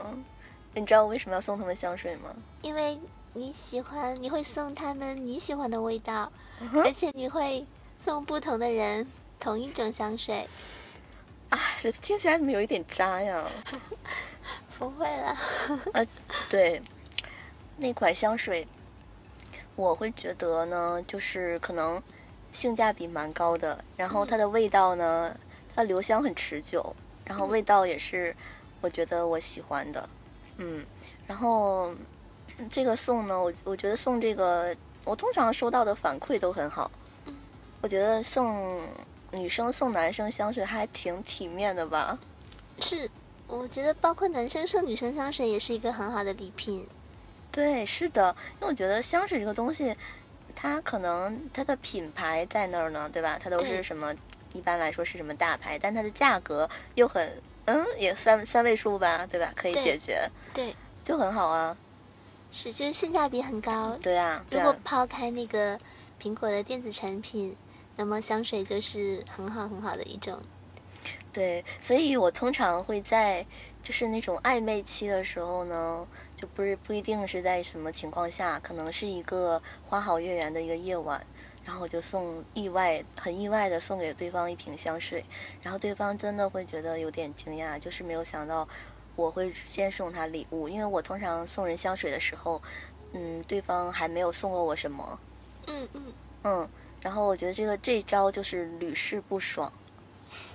[0.74, 2.35] 你知道我为什么要送他们香水吗？
[2.62, 2.98] 因为
[3.33, 6.31] 你喜欢，你会送他们你喜欢的味道，
[6.85, 7.66] 而且你会
[7.98, 9.07] 送不同的人
[9.38, 10.48] 同一种香水。
[11.50, 13.44] 啊，这听起来怎么有一点渣呀？
[14.79, 15.37] 不会了。
[15.92, 16.07] 呃，
[16.48, 16.83] 对，
[17.77, 18.66] 那款香水，
[19.77, 22.03] 我会觉得呢，就是可能。
[22.54, 25.36] 性价比蛮高的，然后它的味道呢，
[25.74, 28.34] 它留香很持久，然后味道也是
[28.80, 30.08] 我觉得我喜欢的，
[30.58, 30.86] 嗯，
[31.26, 31.92] 然后
[32.70, 36.88] 这个送呢，我我觉得送这个，我通常收到的反馈都很好，
[37.82, 38.80] 我觉得送
[39.32, 42.16] 女生送男生香水还挺体面的吧？
[42.78, 43.10] 是，
[43.48, 46.86] 我觉得包括男生送女生香水也是一个很好的礼品。
[47.50, 49.96] 对，是的，因为我觉得香水这个东西。
[50.54, 53.38] 它可能它的品牌在那儿呢，对吧？
[53.42, 54.14] 它都是什么？
[54.52, 55.76] 一般来说是什么大牌？
[55.76, 59.52] 但它的价格又很，嗯，也三三位数吧，对吧？
[59.56, 60.72] 可以解决，对，
[61.04, 61.76] 就很好啊。
[62.52, 63.98] 是，就是性价比很高。
[64.00, 64.44] 对啊。
[64.52, 65.76] 如果抛开那个
[66.22, 67.56] 苹果的电子产品，
[67.96, 70.40] 那么香水就是很好很好的一种。
[71.32, 73.44] 对，所以我通常会在
[73.82, 76.06] 就是那种暧昧期的时候呢。
[76.55, 81.25] 不是不一定是在什么情况下，可能是一个花好月圆的一个夜晚，
[81.64, 85.25] 然后我就送意外很意外的送给对方一瓶香水，
[85.62, 88.68] 然后对方真的会觉得有点惊讶，就是没有想到
[89.16, 92.61] 我会先送他礼物，因为我通常送人香水的时候，
[93.12, 95.18] 嗯，对方还没有送过我什么，
[95.66, 96.12] 嗯嗯。
[96.47, 96.68] 嗯，
[97.01, 99.73] 然后我觉得这个这招就是屡试不爽，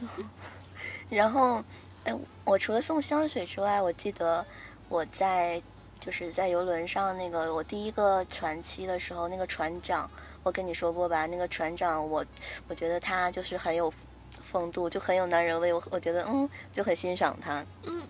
[1.10, 1.64] 然后
[2.04, 2.14] 哎，
[2.46, 4.46] 我除了送香水之外，我记得
[4.90, 5.62] 我在。
[6.02, 10.10] 就是在游轮上那个我第一个船期的时候，那个船长，
[10.44, 11.26] 我跟你说过吧？
[11.26, 12.26] 那个船长，我
[12.70, 13.94] 我觉得他就是很有
[14.32, 15.74] 风度，就很有男人味。
[15.74, 17.66] 我我觉得嗯，就很欣赏他。
[17.84, 18.02] 嗯，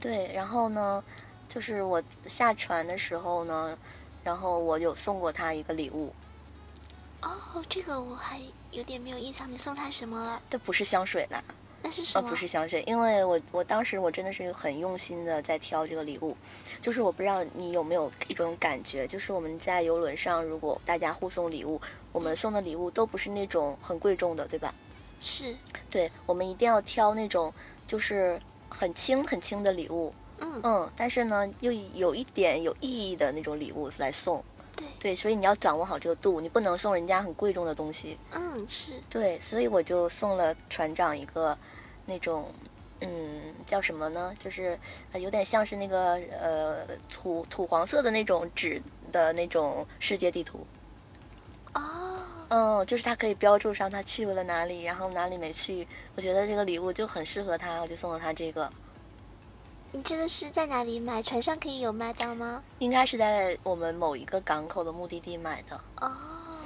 [0.00, 0.28] 对。
[0.34, 1.02] 然后呢，
[1.48, 3.78] 就是我下船的时候呢，
[4.24, 6.12] 然后我有送过他一个礼物。
[7.22, 7.30] 哦，
[7.68, 8.40] 这个我还
[8.72, 10.42] 有点没有印象，你送他什么了？
[10.50, 11.40] 这不是香水啦。
[12.14, 16.36] 呃，不是香水，因为我我当时我真的是很用心的在挑这个礼物，
[16.80, 21.80] 就是我不知道你有没有一种感觉，就是我们在游轮上，如果大家互送礼物，
[22.12, 24.74] 我们送的礼物都不是那种很贵重的，对吧？
[25.20, 25.54] 是，
[25.90, 27.52] 对，我们一定要挑那种
[27.86, 34.44] 就是很轻很轻的礼物，嗯嗯，但是呢又有一点有意义的那种礼物来送。
[34.98, 38.18] 对，所以你要掌握好这个度，你不能送人家很贵重的东西。
[38.30, 41.56] 嗯，是对，所以我就送了船长一个
[42.06, 42.50] 那种，
[43.00, 44.32] 嗯，叫什么呢？
[44.38, 44.78] 就是
[45.14, 48.80] 有点像是那个呃土土黄色的那种纸
[49.12, 50.66] 的那种世界地图。
[51.74, 55.86] 哦，嗯，就是它可以标注上他去了哪里，然后哪里没去。
[56.14, 58.72] 我觉得这个礼物就很适合他，我就送了他这个。
[59.92, 61.22] 你这个是在哪里买？
[61.22, 62.62] 船上可以有卖到吗？
[62.78, 65.80] 应该是在我们某一个港口的目的地买的。
[66.00, 66.10] 哦，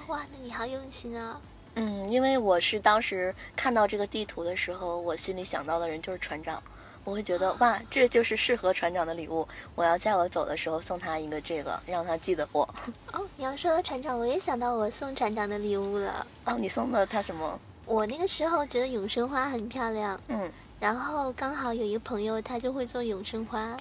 [0.09, 1.41] 哇，那你好用心啊！
[1.77, 6.62] 嗯，因为我是当时看到这个地图的时候，我心里想到的人就是船长，
[7.05, 12.62] 我会觉得哇，这就是适合船长的礼物，我要在我走的时候送他一个这个，让他记得我。
[13.12, 16.27] 哦，你要说到船长，我也想到我送船长的礼物了。
[16.45, 17.59] 哦，你送了他什么？
[17.87, 23.77] 我那个时候觉得永生花很漂亮，嗯，然后刚好有一个朋友他就会做永生花，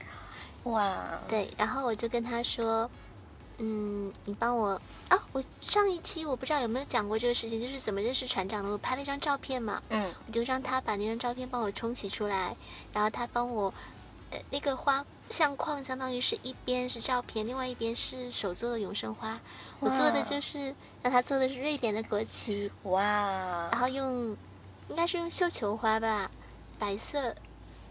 [0.64, 2.90] 哇，对，然后我就跟他说，
[3.60, 4.70] 嗯，你帮我
[5.10, 10.14] 啊，我上一期我不知道有没有讲过这个事情，就是怎么认识船长的，我拍了一张照片嘛，嗯。
[10.26, 12.56] 我就让他把那张照片帮我冲洗出来，
[12.94, 13.74] 然后他帮我，
[14.32, 19.40] 呃，那个花相框相当于是一边是照片，另外一边是手做的永生花，
[19.80, 23.02] 我做的就是让他做的是瑞典的国旗，哇。
[23.72, 24.38] 然，后用
[24.88, 26.32] 应该是用绣球花吧，
[26.78, 27.36] 白色，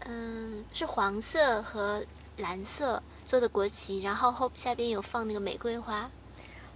[0.05, 2.03] 嗯，是黄色和
[2.37, 6.09] 蓝色做的国旗，然后后下边有放那个玫瑰花。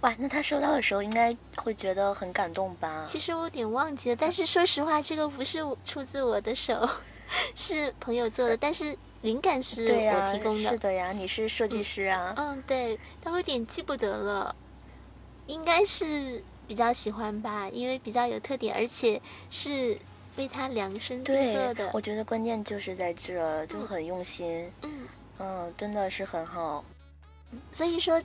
[0.02, 3.04] 哇，那他收到的时候应该会觉得很感动吧？
[3.04, 6.88] 其实我有点忘记了，但是说实话，这个不是出自我的手，
[7.56, 12.32] 是朋友做的，但是灵感是对、我提供的是的呀，你是设计师啊。
[12.36, 14.54] 嗯，对，但我有点记不得了，
[15.48, 19.98] 应该是比较喜欢吧，因为比较有特点，而且是
[20.36, 21.90] 为他量身定做的，。
[21.92, 24.70] 我觉得关键就是在这，就很用心。
[24.82, 25.08] 嗯，嗯，
[25.76, 26.84] 真的是很好。
[27.70, 28.20] 所以说，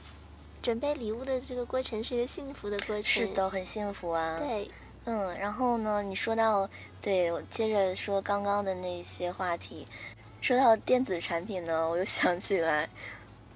[0.61, 3.03] 准备礼物的这个过程是一个幸福的过程。
[3.03, 4.69] 是，的，很幸福啊。，对，
[5.05, 6.69] 嗯，然后呢，你说到，
[7.01, 9.87] 对我接着说刚刚的那些话题，
[10.41, 12.89] 说到电子产品呢，我又想起来，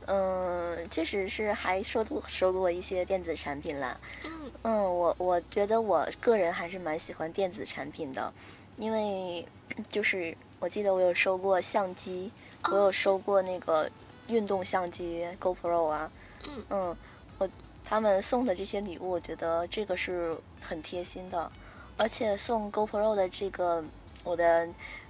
[0.05, 3.99] 嗯，确实是还收过收过一些电子产品啦。
[4.25, 8.33] 嗯嗯，我我觉得我个人还是蛮喜欢电子产品的，
[8.77, 9.45] 因为
[9.89, 12.31] 就是我记得我有收过相机，
[12.71, 13.89] 我有哦收过那个
[14.27, 16.11] 运动相机 GoPro 啊，
[16.47, 16.97] 嗯嗯，
[17.37, 17.49] 我
[17.83, 21.51] 他们送的这些礼物，我觉得这个是很贴心的，
[21.97, 23.83] 而且送 GoPro 的这个
[24.23, 24.67] 我的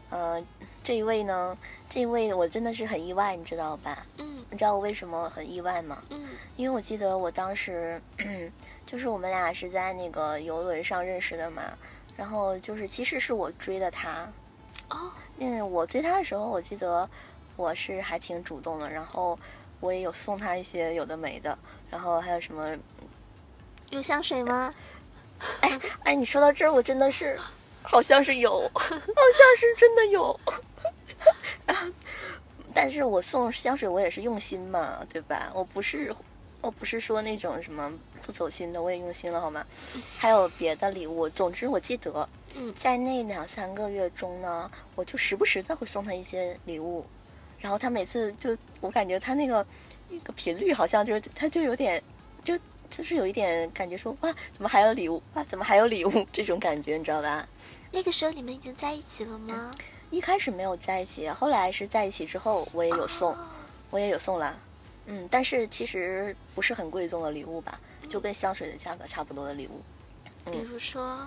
[0.10, 0.44] 呃
[0.84, 1.58] 这一位呢，
[1.90, 4.06] 这一位我真的是很意外，你知道吧？
[4.18, 6.04] 嗯你知道我为什么很意外吗？
[6.10, 8.00] 嗯因为我记得我当时，
[8.86, 11.64] 就是我们俩是在那个游轮上认识的嘛，
[12.16, 14.32] 然后就是其实是我追的他，
[14.90, 17.10] 哦，因为我追他的时候，我记得
[17.56, 19.38] 我是还挺主动的，然后
[19.80, 21.58] 我也有送他一些有的没的，
[21.90, 22.76] 然后还有什么，
[23.92, 24.74] 有香水吗？
[25.62, 27.40] 哎哎，你说到这儿，我真的是
[27.82, 29.00] 好像是有，好像
[29.58, 30.40] 是真的有。
[32.74, 35.52] 但是我送香水，我也是用心嘛，对吧？
[35.54, 36.16] 我不是，
[36.62, 37.92] 我不是说那种什么
[38.22, 39.66] 不走心的，我也用心了，好吗？
[40.18, 47.06] 还有别的礼物，总之我记得，嗯在那两三个月中呢，我就时不时的会送他一些礼物，
[47.64, 49.66] 然后他每次就，我感觉他那个
[50.10, 52.04] 那个频率好像就是，他就有点，
[52.44, 52.60] 就
[52.90, 55.24] 就是有一点感觉说，哇，怎么还有礼物？
[55.36, 56.12] 哇，怎么还有礼物？
[56.30, 57.48] 这种感觉，你知道吧？
[57.90, 59.72] 那个时候你们已经在一起了吗？
[60.10, 63.38] 一开始没有在一起，后来是在一起之后，我也有送，哦
[63.92, 64.60] 我也有送了，
[65.06, 69.82] 嗯，但是其实不是很贵重的礼物吧，就跟香水的价格差不多的礼物。
[70.52, 71.26] 比如说，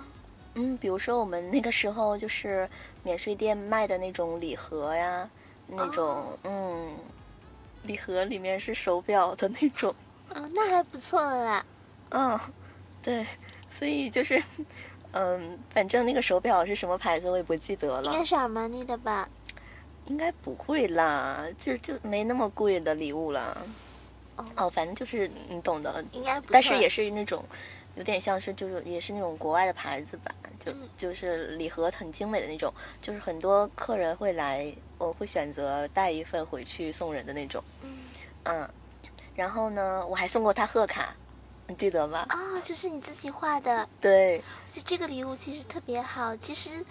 [0.53, 2.69] 嗯，比如说我们那个时候就是
[3.01, 5.27] 免税店卖的那种礼盒呀，
[5.67, 6.95] 那种、嗯，
[7.83, 9.93] 礼盒里面是手表的那种，
[10.29, 11.65] 哦，那还不错啦。
[12.11, 12.39] 嗯，
[13.01, 13.25] 对，
[13.69, 14.41] 所以就是，
[15.11, 19.27] 嗯，反正那个手表是什么牌子我也不记得了应该，是阿玛尼的吧？
[20.05, 23.57] 应该不会啦，就就没那么贵的礼物啦。
[24.37, 26.53] 哦哦，反正就是你懂的，应该不错。
[26.53, 27.43] 但是也是那种，
[27.97, 30.33] 有点像是就是也是那种国外的牌子吧，
[30.63, 32.71] 就、嗯就是礼盒很精美的那种，
[33.01, 37.97] 就是很多客人会来，我会选择带一份回去送人的那种，嗯
[38.43, 38.69] 嗯，
[39.35, 41.15] 然后呢，我还送过他贺卡，
[41.65, 42.25] 你记得吗？
[42.29, 46.37] 啊，就是你自己画的，对，就这个礼物其实特别好。
[46.37, 46.85] 其实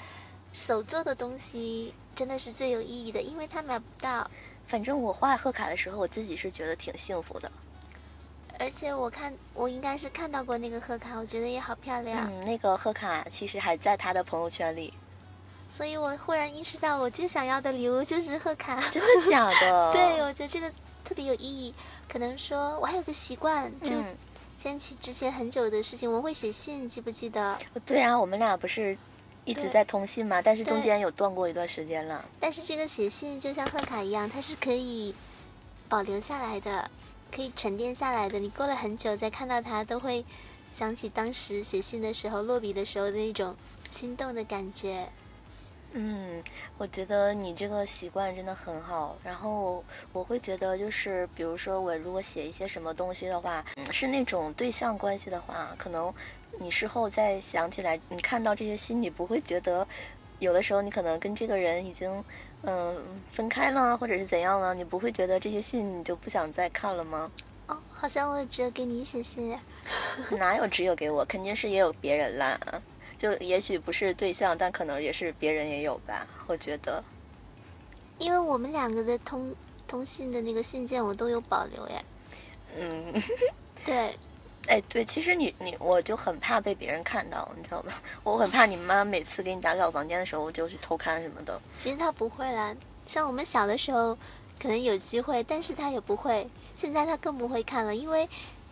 [0.53, 4.29] 手做的东西真的是最有意义的，因为他买不到。
[4.67, 7.51] 反正我画贺卡的时候，我自己是觉得挺幸福的。
[8.59, 12.31] 而且我看我应该是看到过那个贺卡，我觉得也好漂亮。
[12.31, 14.93] 嗯，那个贺卡其实还在他的朋友圈里，
[15.69, 18.81] 所以我忽然意识到，我最想要的礼物就是贺卡。
[18.91, 19.93] 真的假的？
[19.95, 20.71] 对，我觉得这个
[21.05, 21.75] 特别有意义。
[22.09, 24.17] 可能说我还有个习惯，就嗯，
[24.57, 27.59] 牵起之前很久的事情，我会写信，记不记得？
[27.85, 28.97] 对啊，我们俩不是
[29.45, 32.25] 一直在通信嘛，但是中间有断过一段时间了。
[32.41, 35.15] 但是这个写信就像贺卡一样，它是可以
[35.89, 36.91] 保留下来的，
[37.37, 38.39] 可以沉淀下来的。
[38.39, 40.25] 你过了很久再看到它，都会
[40.73, 43.55] 想起当时写信的时候、落笔的时候的那种
[43.91, 45.07] 心动的感觉。
[45.93, 46.43] 嗯，
[46.79, 49.19] 我觉得你这个习惯真的很好。
[49.23, 49.85] 然后
[50.15, 53.63] 我会觉得，就是比如说我如果写一些什么东西的话，
[53.93, 56.13] 是那种对象关系的话，可能
[56.59, 59.87] 你事后再想起来，你看到这些信，你不会觉得
[60.39, 62.25] 有的时候你可能跟这个人已经
[62.67, 62.97] 嗯
[63.33, 67.31] 分开了，或者是怎样了，你不会觉得这些信你就不想再看了吗？
[67.69, 69.59] 哦，好像我只有给你写信。
[70.39, 71.25] 哪有只有给我？
[71.25, 72.61] 肯定是也有别人啦。
[73.17, 76.27] 就也许不是对象，但可能也是别人也有吧。
[76.47, 77.03] 我觉得，
[78.19, 79.55] 因为我们两个的通
[79.89, 82.03] 通信的那个信件我都有保留呀。
[82.79, 83.15] 嗯，
[83.87, 84.15] 对，
[84.67, 87.93] 哎对，其实你你我就很怕被别人看到，你知道吗？
[88.23, 91.61] 我很怕你妈每次给你打扫房间的时候，我就去偷看什么的。
[91.79, 94.17] 其实她不会啦，像我们小的时候
[94.61, 96.49] 可能有机会，但是她也不会。
[96.77, 98.29] 现在她更不会看了，因为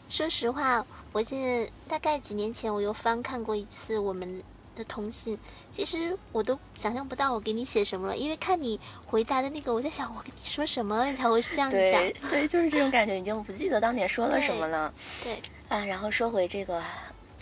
[0.08, 0.84] 说实话。
[1.12, 4.42] 我记得大概几年前，我又翻看过一次我们
[4.74, 5.38] 的通信。
[5.70, 11.80] 其实我都想象不到我给你写什么了，因为看你回答的那个，我在想我跟你说什么了，你才会这样想。
[11.80, 14.92] 对对，就是这种感觉，已经不记得当年说了什么 了。
[15.22, 16.80] 对啊，然后说回这个，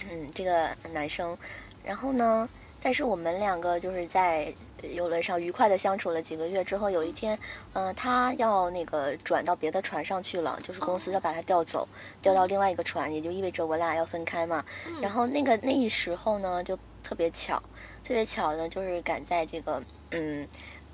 [0.09, 1.37] 嗯，这个男生，
[1.85, 2.49] 然后呢，
[2.81, 4.55] 但是我们两个就是在。
[4.91, 7.39] 游轮上愉快的相处了几个月之后，有一天，
[7.73, 11.87] 嗯，他要那个转到别的船上去了，就是公司要把他调走，
[12.21, 14.65] 调到另外一个船，也就意味着我俩要分开嘛。
[15.01, 17.63] 然后那个那一时候呢，就特别巧，
[18.03, 20.49] 特别巧呢，就是赶在这个，嗯，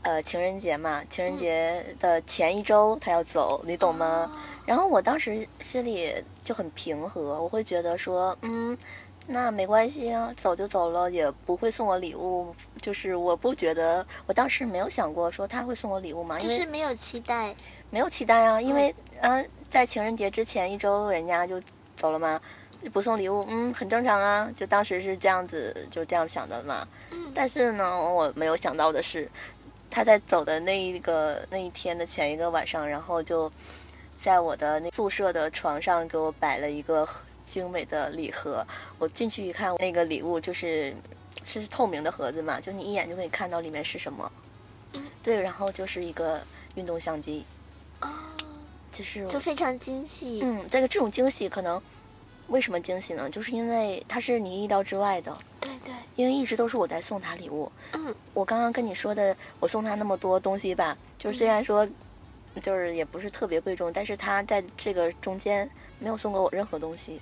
[0.09, 4.33] 呃，情人节嘛，情人节的前一周他要走，你懂吗？
[4.65, 8.77] 然后我当时心里就很平和，我会觉得说，嗯。
[9.31, 12.55] 那没关系啊，走就走了，也不会送我礼物。
[12.81, 17.55] 就是我不觉得，我当时没有想过说他会送我礼物嘛，就是没有期待，
[17.91, 18.59] 没有期待啊。
[18.59, 21.61] 因为嗯，在情人节之前一周人家就
[21.95, 22.41] 走了嘛，
[22.91, 24.51] 不送礼物，嗯，很正常啊。
[24.57, 26.89] 就当时是这样子，就这样想的嘛。
[27.11, 27.31] 嗯。
[27.35, 29.31] 但是呢，我没有想到的是，
[29.91, 33.51] 他在走的那一个那一天的前一个晚上，然后就
[34.21, 37.09] 在我的那宿舍的床上给我摆了一个。
[37.49, 38.63] 精美的礼盒，
[38.99, 40.95] 我进去一看，那个礼物就是
[41.43, 44.31] 是透明的盒子嘛，就你一眼就可以看到里面是什么。
[45.23, 46.43] 对，然后就是一个
[46.75, 47.47] 运动相机。
[48.01, 48.37] 啊，
[48.93, 50.41] 就是就非常精细。
[50.43, 51.81] 嗯，这个这种惊喜可能
[52.49, 53.31] 为什么惊喜呢？
[53.31, 55.37] 就是因为它是你意料之外的。
[55.61, 55.95] 对对。
[56.17, 57.71] 因为一直都是我在送他礼物。
[57.93, 58.15] 嗯。
[58.35, 61.87] 我刚刚跟你说的，我送他那么多东西吧，就是虽然说
[62.61, 65.69] 就是也不是特别贵重，但是他在这个中间
[65.99, 67.21] 没有送给我任何东西。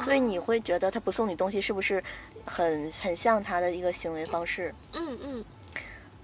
[0.00, 2.02] 所以你会觉得他不送你东西是不是
[2.46, 4.74] 很很像他的一个行为方式？
[4.92, 5.44] 嗯嗯。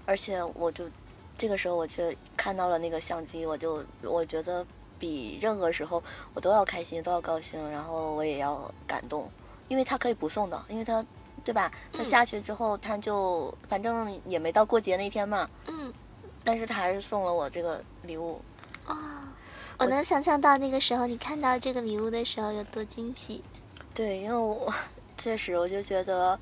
[0.05, 0.89] 而且我就
[1.37, 4.65] 这个时候我就看到了那个相机，我就我觉得
[4.99, 9.31] 比任何时候我都要开心，都要高兴，然后我也要感动，
[9.69, 11.03] 因为他可以不送的，因为他
[11.43, 11.71] 对吧？
[11.93, 15.49] 他下去之后他就反正也没到过节那天嘛。
[15.67, 15.93] 嗯。
[16.43, 18.41] 但是他还是送了我这个礼物。
[18.85, 19.31] 啊，
[19.77, 23.43] 我能想象到那个时候你看到这个礼物的时候有多惊喜。
[23.93, 24.73] 对，因为我
[25.17, 26.39] 确实我就觉得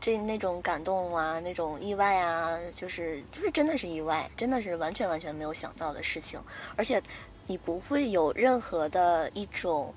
[0.00, 6.40] 这那种感动啊，那种意外啊，就是就是真的是意外，真的是完全完全没有想到的事情。
[6.74, 7.00] 而且
[7.46, 9.92] 你不会有任何的一种，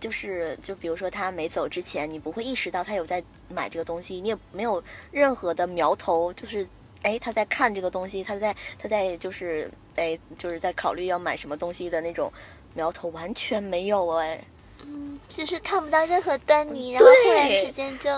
[0.00, 6.66] 就是就比如说他没走之前，你不会意识到他有在买这个东西，你也没有任何的苗头，就是
[7.02, 12.32] 哎他在看这个东西，他在他在就是哎就是在考虑要买什么东西的那种
[12.74, 14.42] 苗头，完全没有哎。
[14.86, 18.10] 嗯，就是看不到任何端倪，然后忽然之间就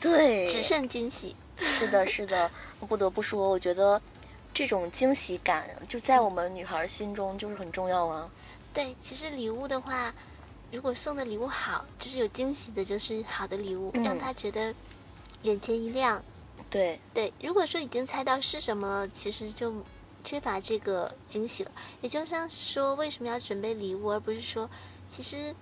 [0.00, 1.34] 对，只剩惊喜。
[1.58, 4.00] 是的，是的，我不得不说，我觉得
[4.52, 8.30] 这种惊喜感就在我们女孩心中就是很重要啊。
[8.72, 10.14] 对，其实礼物的话，
[10.70, 14.74] 如果送的礼物好，就是有惊喜的，就是好的礼物，让她觉得
[15.42, 16.22] 眼前一亮。
[16.68, 19.72] 对对，如果说已经猜到是什么了，其实就
[20.22, 21.70] 缺乏这个惊喜了。
[22.00, 24.68] 也就像说，为什么要准备礼物，而不是说，
[25.08, 25.54] 其实。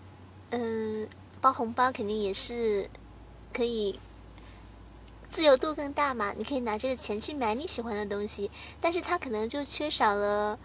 [0.50, 1.06] 嗯，
[1.42, 2.88] 包红包肯定也是
[3.52, 4.00] 可以
[5.30, 6.32] 自由度更大嘛。
[6.36, 8.50] 你可以拿这个钱去买你喜欢的东西，
[8.80, 10.58] 但是它可能就缺少了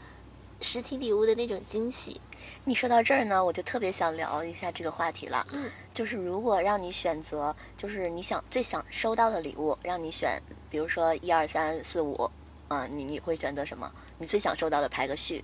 [0.62, 2.20] 实体礼物的那种惊喜。
[2.64, 5.46] 你说到这儿呢，我就特别想聊一下这个话题了。
[5.52, 12.30] 嗯，就是如果让你选择，就是你想最想收到的礼物，让你选，比如说一二三四五，
[12.70, 13.92] 嗯，你你会选择什么？
[14.18, 15.44] 你最想收到的排个序。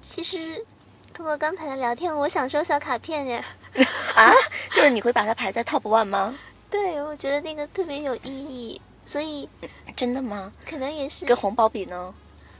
[0.00, 0.64] 其实。
[1.12, 3.36] 通过刚才的聊天，我想收小卡片耶。
[4.16, 4.32] 啊，
[4.74, 6.36] 就是你会把它排在 top one 吗？
[6.74, 9.48] 对，我觉得那个特别有意义，所以
[9.94, 10.52] 真的吗？
[10.68, 11.24] 可能也是。
[11.24, 12.12] 跟红包比呢？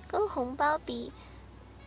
[0.07, 1.11] 跟红包比，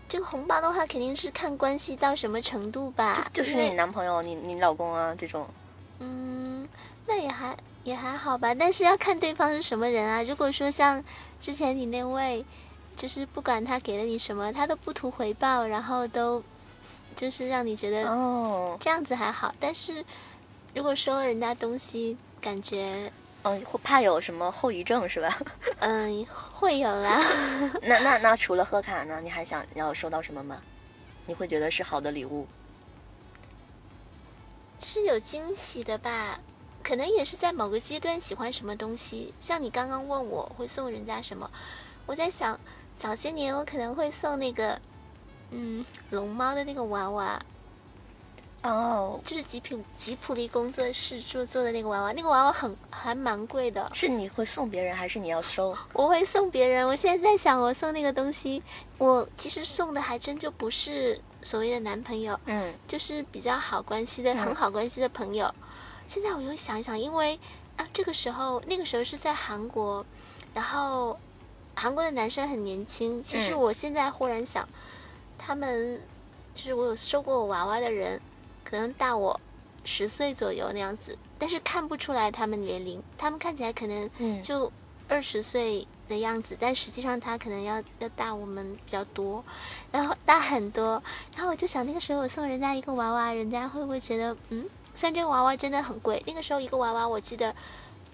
[0.09, 3.25] 这个红包的话肯定是看关系到什么程度吧。
[3.31, 5.47] 就是你男朋友、你你老公啊这种。
[5.99, 6.67] 嗯，
[7.05, 7.55] 那也还
[7.85, 10.21] 也还好吧，但是要看对方是什么人啊。
[10.21, 11.01] 如果说像
[11.39, 12.45] 之前你那位，
[12.97, 16.43] 就是不管他给了你什么，他都不图回报，然后都
[17.15, 19.55] 就是让你觉得哦，这样子还好。
[19.61, 20.03] 但是
[20.77, 23.11] 如果收了人家东西，感觉
[23.41, 25.35] 嗯，会怕有什么后遗症是吧？
[25.81, 26.23] 嗯
[26.53, 27.19] 会有啦。
[27.81, 30.61] 那那那除了贺卡呢，你还想要收到什么吗？
[31.25, 32.45] 你会觉得是好的礼物？
[34.79, 36.39] 是有惊喜的吧？
[36.83, 39.33] 可能也是在某个阶段喜欢什么东西。
[39.39, 41.49] 像你刚刚问我会送人家什么，
[42.05, 42.59] 我在想
[42.95, 44.79] 早些年我可能会送那个，
[45.49, 47.41] 嗯，龙猫的那个娃娃，
[48.67, 53.89] 哦，就是吉普吉普力工作室做做的那个娃娃，那个娃娃很还蛮贵的。
[53.93, 55.75] 是你会送别人，还是你要收？
[55.93, 56.87] 我会送别人。
[56.87, 58.61] 我现在在想，我送那个东西，
[58.97, 65.53] 我其实送的还真就不是所谓的男朋友，嗯就是比较好关系的、嗯很好关系的朋友。
[66.07, 67.39] 现在我又想一想，因为
[67.77, 70.05] 啊，这个时候那个时候是在韩国，
[70.53, 71.17] 然后
[71.75, 73.21] 韩国的男生很年轻。
[73.21, 74.67] 其实嗯我现在忽然想，
[75.37, 76.01] 他们
[76.55, 78.19] 就是我有收过我娃娃的人，
[78.69, 79.39] 可能大我
[79.85, 84.69] 十岁左右那样子，但是看不出来他们年龄，他们看起来可能嗯，就
[85.07, 89.41] 二十岁的样子，但实际上他可能要要大我们比较多，
[89.89, 91.01] 然后大很多。
[91.35, 97.55] 然后我就想，那个时候我送人家一个娃娃，人家会不会觉得，嗯，虽然这个娃娃真的很贵，那个时候一个娃娃我记得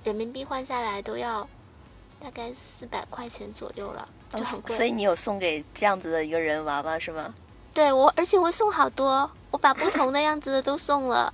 [0.04, 1.48] 人民币换下来都要
[2.22, 4.76] 大概四百块钱左右了，就很贵。
[4.76, 7.34] 哦所以你有送给这样子的一个人娃娃是吗？
[7.74, 11.32] 对我，而且我送好多，我把不同的样子的都送了，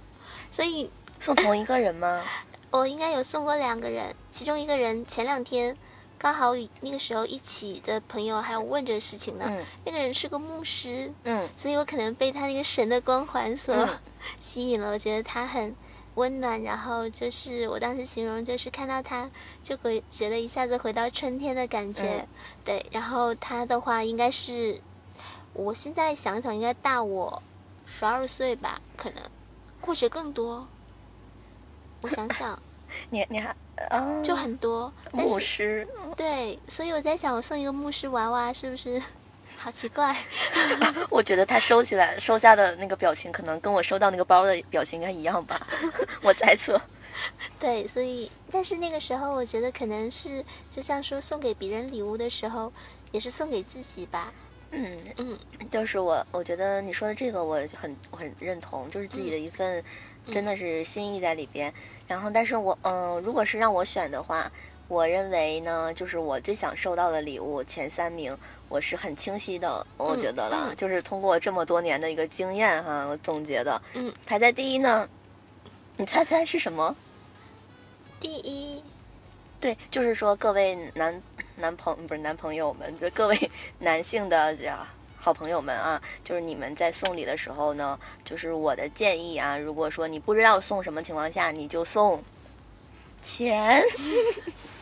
[0.52, 0.92] 所以
[1.22, 2.22] 送同一个人吗？
[2.70, 5.76] 我应该有送过两个人，其中一个人前两天
[6.18, 9.46] 刚好与那个时候一起的朋友还有问这个事情呢。
[9.48, 13.88] 嗯那个人是个牧师，嗯所以我可能被他那个神的光环所嗯
[14.38, 14.92] 吸引了。
[14.92, 15.74] 我觉得他很
[16.16, 19.32] 温暖，然后就是我当时形容就是看到他
[19.64, 22.18] 就会觉得一下子回到春天的感觉。
[22.20, 22.28] 嗯
[22.66, 24.82] 对，然后他的话应该是，
[25.54, 27.42] 我现在想想应该大我
[28.00, 29.22] 十二岁吧，可能
[29.82, 30.66] 或者更多。
[32.02, 32.58] 我想想。
[33.12, 33.56] 你你还
[33.92, 35.88] 啊，就很多，牧师，
[36.18, 39.00] 对，所以我在想，我送一个牧师娃娃是不是
[39.58, 40.16] 好奇怪？
[41.12, 45.68] 我觉得他收起来收下的那个表情，可能跟我收到那个包的表情应该一样吧，
[46.24, 46.82] 我猜测。
[47.60, 52.74] 对，所以但是那个时候，我觉得可能是就像说送给别人礼物的时候，
[53.12, 54.34] 也是送给自己吧。
[54.72, 55.38] 嗯嗯，
[55.70, 59.84] 就是我，我觉得你说的这个我很我很认同，就是自己的一份
[60.30, 61.74] 真的是心意在里边。
[62.08, 64.52] 然后，但是我嗯、如果是让我选的话，
[64.88, 68.36] 我认为呢，就是我最想收到的礼物前三名，
[68.68, 75.08] 我是很清晰的，我觉得了，嗯就是通过这么多年的一个经验哈，我总结的，嗯，排在第一呢，
[75.98, 76.96] 你猜猜是什么？
[78.20, 78.84] 第一，
[79.60, 81.22] 对，就是说各位男
[81.58, 84.58] 男朋不是男朋友们，就各位 男性的
[85.18, 92.24] 好朋友们啊，就是你们在送礼的时候呢，就是我的建议啊，如果说你不知道送什么情况下，你就送
[93.22, 93.84] 钱，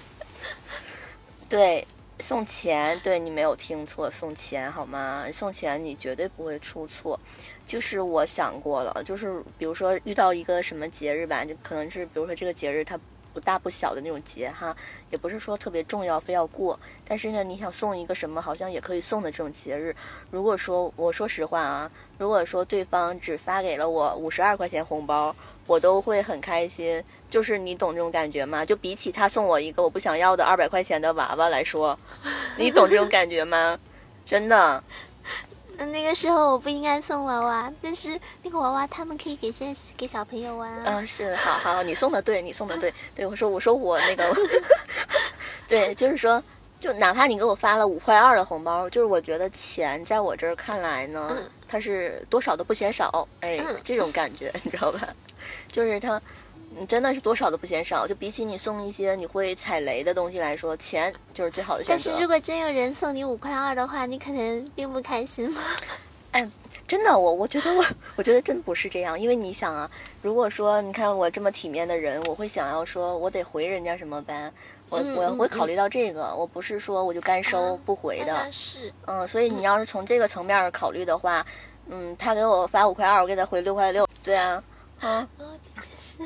[1.50, 1.86] 对。
[2.20, 5.24] 送钱，对你没有听错，送钱好吗？
[5.32, 7.20] 送钱你绝对不会出错。
[7.64, 13.00] 就是我想过了，就是比如说遇到一个什么节日吧，就可能是比如说这个节日它
[13.38, 14.76] 不大不小的那种节哈，
[15.12, 19.96] 也不是说特别重要非要过，但是呢，你想送一个什么好像也可以送的这种节日，
[20.32, 25.36] 如果说我说实话啊，如果说对方只发给了我五十二块钱红包，
[25.68, 27.04] 我都会很开心。
[27.30, 28.66] 就是你懂这种感觉吗？
[28.66, 31.96] 就比起他送我一个我不想要的二百块钱的娃娃来说，
[32.58, 33.78] 你懂这种感觉吗？
[34.26, 34.84] 真的，
[35.78, 40.84] 嗯那个时候我不应该送娃娃，但是那个娃娃他们可以给现在给小朋友玩啊。
[40.86, 44.36] 嗯，是，好好，你送的对，你送的对， 对我说，我说我那个，
[45.68, 46.44] 对，就是说，
[46.80, 55.08] 就哪怕你给我发了五块二的红包，就是我觉得钱在我这儿看来呢，嗯它是多少都不嫌少，哎嗯，这种感觉你知道吧？
[55.72, 56.22] 就是它，嗯
[56.88, 62.10] 真的是多少都不嫌少，就比起你送一些你会踩雷的东西来说，钱就是最好的选择。
[62.10, 65.62] 但是如果真有人送你五块二的话，你可能并不开心吗？
[66.88, 67.84] 真的，我我觉得我
[68.16, 69.90] 我觉得真不是这样，因为你想啊，
[70.22, 74.52] 如果说你看我这么体面的人，我会想要说我得回人家什么呗，
[74.90, 81.44] 我、我会考虑到这个，我不是说我就干收啊不回的，那倒是，嗯，所以你要是从这个层面儿考虑的话，
[81.90, 84.64] 嗯，他给我发五块二，我给他回六块六，对啊，
[85.00, 85.46] 啊，哦，
[85.76, 86.20] 的确是，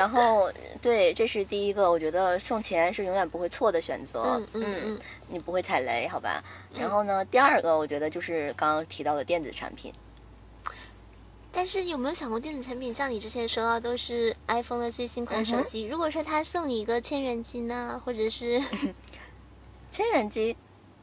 [0.00, 6.42] 然后对，这是第一个，我觉得送钱是永远不会错的选择，嗯嗯嗯，你不会踩雷，好吧？
[6.72, 9.92] 然后呢，第二个我觉得就是刚刚提到的电子产品。
[11.52, 12.94] 但是有没有想过电子产品？
[12.94, 18.58] 像你之前收到都是 iPhone 的最新款手机，如果说他送你一个千元机呢，或者是
[19.92, 20.56] 千元机，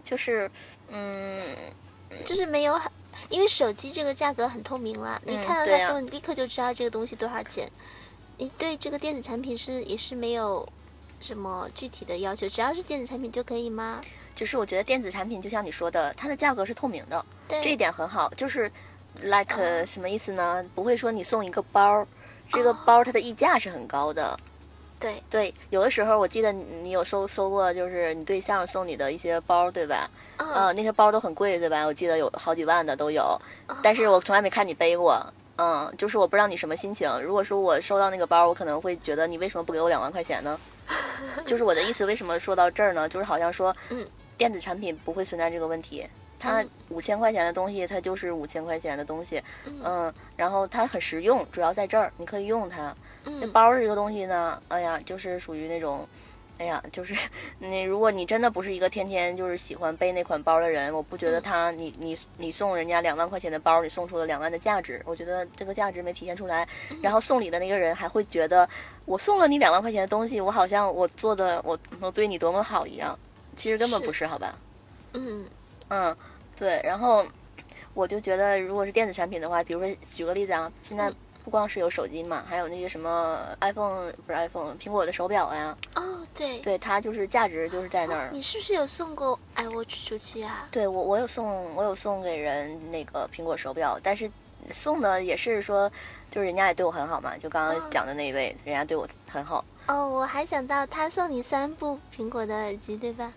[0.03, 0.49] 就是
[0.89, 1.43] 嗯，
[2.25, 2.81] 就是没有，
[3.29, 7.69] 因为手机这个价格很透明了，你看到他送，你立刻就知道这个东西多少钱。
[8.38, 10.67] 你对这个电子产品是也是没有
[11.19, 13.99] 什么具体的要求，只要是电子产品就可以吗？
[14.35, 18.29] 就是我觉得电子产品就像你说的，它的价格是透明的，这一点很好。
[18.35, 18.71] 就是
[19.21, 20.63] like 什么意思呢？
[20.75, 22.05] 不会说你送一个包，
[22.51, 24.39] 这个包它的溢价是很高的。
[24.99, 30.09] 对对，有的时候我记得你有收收过，就是你对象送你的一些包，对吧？
[30.38, 31.83] 嗯，那些包都很贵，对吧？
[31.83, 33.39] 我记得有好几万的都有，
[33.81, 35.25] 但是我从来没看你背过。
[35.57, 37.11] 嗯，就是我不知道你什么心情。
[37.21, 40.59] 如果说我收到那个包，我可能会觉得你为什么不给我两万块钱呢？
[41.45, 43.09] 就是我的意思，为什么说到这儿呢？
[43.09, 46.07] 就是好像说，嗯，电子产品不会存在这个问题。
[46.39, 49.41] 它五千块钱的东西，它就是五千块钱的东西。
[49.83, 52.95] 嗯，然后它很实用，主要在这儿，你可以用它。
[53.23, 56.07] 那包这个东西呢，哎呀，就是属于那种。
[56.59, 57.15] 哎呀，就是
[57.59, 66.67] 你，如果你真的不是一个天天就是喜欢背那款包的人，我不觉得他，你你你送人家两万块钱的包，你送出了两万的价值，我觉得这个价值没体现出来。
[66.99, 68.67] 然后送礼的那个人还会觉得，
[69.05, 73.17] 我送了你两万块钱的东西，我好像我做的我我对你多么好一样，
[73.55, 74.57] 其实根本不是，好吧？
[75.13, 75.45] 嗯
[75.89, 76.17] 嗯，
[76.57, 76.81] 对。
[76.83, 77.23] 然后
[77.93, 81.11] 我就觉得，如果是电子产品的话，比如说举个例子啊，现在。
[81.47, 85.77] 不光是有手机嘛，还有那些什么 iPhone 不是 iPhone，苹果的手表呀。
[85.95, 88.27] 哦，对，对，它就是价值就是在那儿。
[88.33, 90.67] 你是不是有送过 iWatch 出去啊？
[90.69, 94.29] 对，我我有送，我有送给人那个苹果手表，但是
[94.71, 95.89] 送的也是说，
[96.29, 99.63] 就是人家也对我很好嘛，就刚刚讲的那一位，人家对我很好。
[99.87, 103.31] 哦，我还想到他送你三部苹果的耳机，对吧？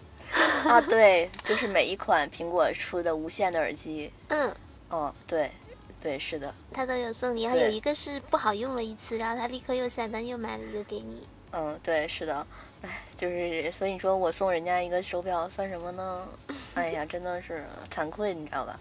[0.65, 4.13] 啊，对，就是每一款苹果出的无线的耳机。
[4.27, 4.53] 嗯。
[4.89, 5.53] 哦，对。
[6.01, 11.29] 对，是的，他都有送你，还有一个是不好用了一次，然后他立刻又下单又买了一个给你。
[11.53, 12.47] 嗯，对，是的，
[12.83, 16.27] 哎，就是所以说我送人家一个手表算什么呢？
[16.75, 18.81] 哎呀，真的是惭愧，你知道吧？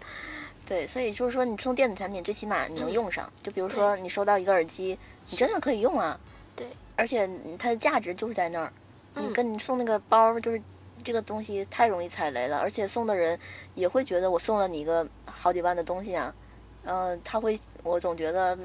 [0.64, 3.30] 对，所以就是说你送电子产品，最起码你能用上。
[3.42, 4.98] 就比如说你收到一个耳机，
[5.28, 6.18] 你真的可以用啊。
[6.56, 6.66] 对。
[6.96, 8.72] 而且它的价值就是在那儿。
[9.14, 10.62] 你跟你送那个包，就是
[11.02, 13.36] 这个东西太容易踩雷了，而且送的人
[13.74, 16.32] 也会觉得我送了你一个好几万的东西啊。
[16.90, 18.58] 嗯，他会，我总觉得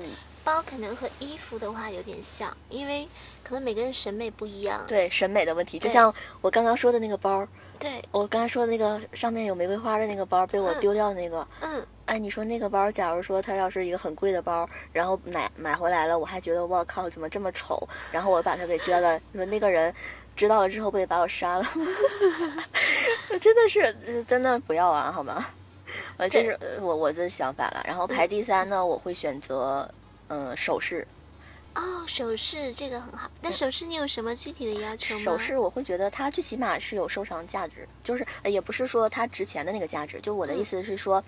[0.44, 3.08] 包可能和衣服的话有点像，因为
[3.44, 4.84] 可能每个人审美不一样。
[4.88, 6.12] 对审美的问题，就像
[6.42, 7.48] 我刚刚说的那个包，
[7.78, 17.88] 对我刚才说的那个上面有玫瑰花的那个包被我丢掉的那个，嗯，哎，你说那个包，假如说它要是一个很贵的包，然后买买回来了，我还觉得我靠，怎么这么丑？
[18.12, 19.94] 然后我把它给捐了，你说那个人
[20.36, 21.66] 知道了之后不得把我杀了？
[23.40, 25.46] 真的是，真的不要啊，好吗？
[26.18, 27.84] 呃，这是我我的想法了。
[27.86, 29.90] 然后排第三呢，我会选择
[30.28, 31.08] 嗯首饰。
[31.76, 33.30] 哦，首饰这个很好。
[33.42, 35.22] 那首饰你有什么具体的要求吗？
[35.24, 40.20] 首饰我会觉得它最起码是有收藏价值，就是也不是说它值钱的那个价值。
[40.22, 41.24] 就我的意思是说，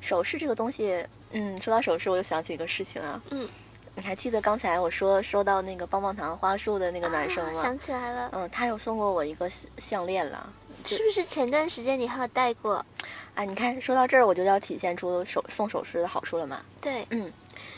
[0.00, 3.20] 首饰这个东西，嗯，说到首饰，我就想起一个事情啊。
[3.30, 3.48] 嗯。
[3.94, 7.62] 你还记得刚才我说收到那个棒棒糖花束的那个男生吗？
[7.62, 8.30] 想起来了。
[8.32, 10.50] 嗯，他有送过我一个项链了。
[10.86, 12.82] 是不是前段时间你还有戴过？
[13.34, 16.62] 哎，你看，说到这儿我就要体现出手送首饰的好处了嘛。
[16.82, 17.32] 对，嗯，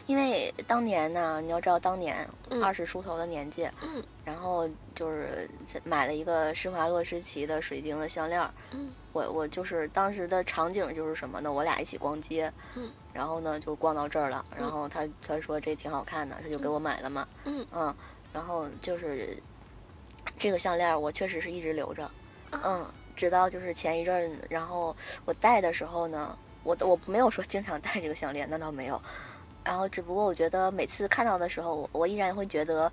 [0.06, 2.28] 因为当年呢，你要知道当年
[2.60, 5.48] 二十出头的年纪，嗯，然后就是
[5.84, 8.42] 买了一个施华洛世奇的水晶的项链，
[8.72, 11.52] 嗯，我我就是当时的场景就是什么呢？
[11.52, 17.94] 我俩一起逛街，嗯，然后呢就逛到这儿了，然后他他说这挺好看的，他就给我买了嘛，嗯嗯，
[18.32, 19.38] 然后就是
[20.36, 22.10] 这个项链我确实是一直留着，
[22.50, 22.84] 嗯。
[23.14, 24.94] 直到就是前一阵，然后
[25.24, 29.00] 我戴的时候呢，我我没有说经常戴这个项链，那倒没有。
[29.64, 32.92] 然后只不过我觉得每次看到的时候，我我依然会觉得，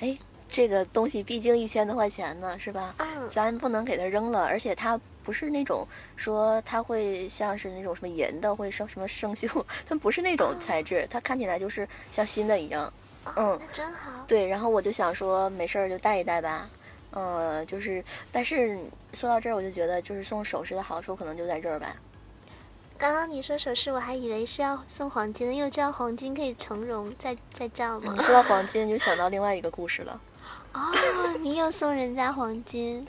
[0.00, 2.94] 哎，这个东西毕竟一千多块钱呢，是吧？
[2.98, 3.28] 嗯。
[3.30, 5.86] 咱不能给它扔了，而且它不是那种
[6.16, 12.92] 说它会像是那种什么银的会生什么生锈， 它不是那种材质，它看起来就是像新的一样。
[13.36, 13.60] 嗯。
[13.72, 14.10] 真好。
[14.26, 16.68] 对，然后我就想说，没事儿就戴一戴吧。
[17.12, 18.78] 呃，就是，但是
[19.12, 21.94] 说到这儿，我就觉得，就是送首饰的好处可能就在这儿吧。
[22.96, 28.14] 刚刚你说首饰，我还以为是要送黄金的，因为知道黄金可以成容再再造嘛。
[28.16, 30.20] 说到黄金，就想到另外一个故事了。
[30.72, 30.80] 哦，
[31.40, 33.06] 你又送人家黄金？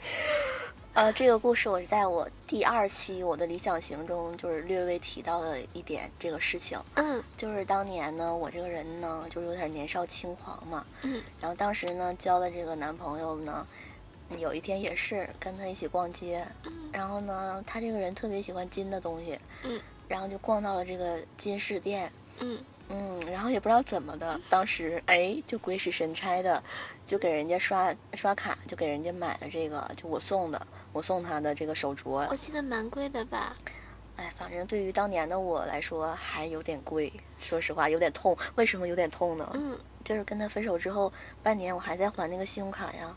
[0.92, 6.78] 呃，这个故事我是在我第二期我的理想型中，就是略微提到了一点这个事情。
[6.94, 10.84] 嗯，就是当年呢，我这个人呢，就是有点年少轻狂嘛。
[11.04, 13.66] 嗯，然后当时呢，交的这个男朋友呢。
[14.38, 16.46] 有一天也是跟他一起逛街，
[16.92, 19.38] 然后呢，他这个人特别喜欢金的东西，
[20.08, 26.62] 然后就逛到了这个金饰店，嗯，然后也不知道怎么的，当时哎就鬼使神差的，
[27.06, 32.26] 就给人家刷刷卡，就给人家买了这个，就我送的，我送他的这个手镯。
[32.30, 33.56] 我记得蛮贵的吧？
[34.16, 38.36] 哎，反正对于当年的我来说还有点贵，说实话有点痛。
[38.54, 39.50] 为什么有点痛呢？
[39.54, 41.12] 嗯，就是跟他分手之后
[41.42, 43.16] 半年，我还在还那个信用卡呀。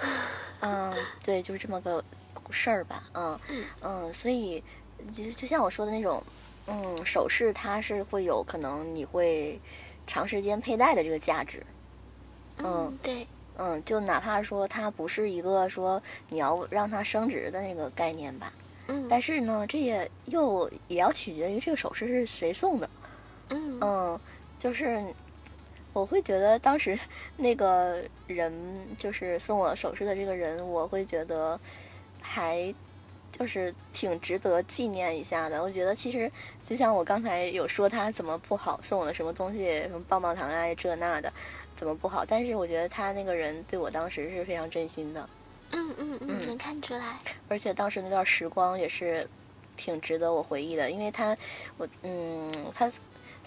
[0.60, 0.94] 嗯，
[1.24, 2.04] 对，就是这么个
[2.50, 3.04] 事儿吧。
[3.14, 3.38] 嗯
[3.80, 4.62] 嗯，所以
[5.12, 6.22] 就就像我说的那种，
[6.66, 9.60] 嗯，首饰它是会有可能你会
[10.06, 11.64] 长时间佩戴的这个价值。
[12.58, 13.26] 嗯，对，
[13.56, 18.52] 嗯，就哪怕说它不是一个说你要让它升值的那个概念吧。
[18.88, 22.90] 嗯，但是呢，这也又也要取决于这个首饰是谁送的。
[23.48, 24.20] 嗯嗯，
[24.58, 25.02] 就是
[25.92, 26.98] 我会觉得当时
[27.36, 28.52] 那个人，
[28.96, 31.58] 就是送我首饰的这个人，我会觉得
[32.20, 32.72] 还
[33.32, 35.62] 就是挺值得纪念一下的。
[35.62, 36.30] 我觉得其实
[36.64, 41.32] 就像我刚才有说他怎么不好，送我的什么东西，什么棒棒糖啊这那的，
[41.74, 42.24] 怎么不好？
[42.24, 45.28] 但是我觉得他那个人对我当时是非常真心的。
[45.72, 47.16] 嗯嗯嗯，能看出来。
[47.48, 49.26] 而且当时那段时光也是
[49.76, 51.36] 挺值得我回忆的，因为他，
[51.78, 52.90] 我嗯，他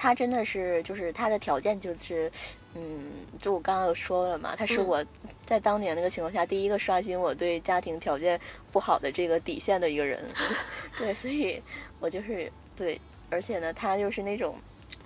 [0.04, 2.30] 他真的是就是他的条件就是，
[2.76, 3.06] 嗯，
[3.39, 5.06] 就我刚刚有说了嘛，他是嗯我
[5.45, 8.38] 在当年那个情况下第一个刷新我对家庭条件
[8.70, 10.22] 不好的这个底线的一个人，
[10.99, 11.64] 对，所以
[12.01, 12.99] 我就是对，
[13.30, 14.58] 而且呢，他又是那种。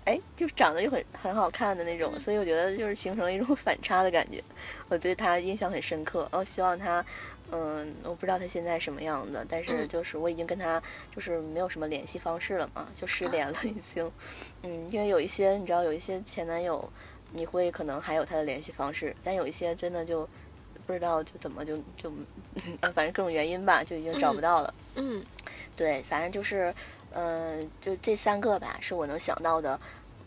[0.04, 4.42] 哎，就长得又很很好看的那种，所以我觉得就是形成了一种 反差的感觉，
[4.88, 6.28] 我对他印象很深刻。
[6.32, 7.06] 我希望他，
[7.52, 10.82] 嗯，我不知道他现在什么样子，但是嗯就是我已经跟他
[11.16, 14.12] 就是没有什么联系方式了嘛，就失联了已经。
[14.64, 16.88] 嗯，因为有一些你知道，有一些前男友，
[17.32, 20.28] 你会可能还有他的联系方式，但有一些真的就
[20.86, 22.10] 不知道就怎么就就，
[22.82, 24.74] 啊，反正各种原因吧，就已经找不到了。
[24.96, 25.24] 嗯
[25.76, 26.74] 对，反正就是，
[27.12, 29.80] 嗯、就这三个吧，是我能想到的。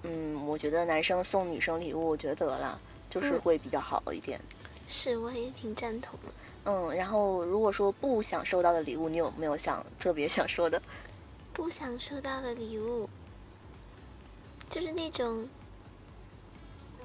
[0.05, 4.41] 嗯，我觉得男生送女生礼物，我觉得了，就是嗯会比较好一点。
[4.89, 6.33] 是，我也挺赞同的。
[6.65, 10.81] 嗯，然后如果说不想收到的礼物，你有没有想特别想说的？
[11.53, 13.09] 不想收到的礼物，
[14.69, 15.49] 就是那种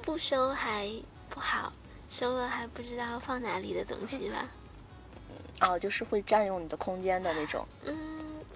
[0.01, 0.89] 不收还
[1.29, 1.73] 不好，
[2.09, 4.47] 收了还不知道放哪里的东西吧。
[5.61, 7.65] 哦，就是会占用你的空间的那种。
[7.85, 7.95] 嗯，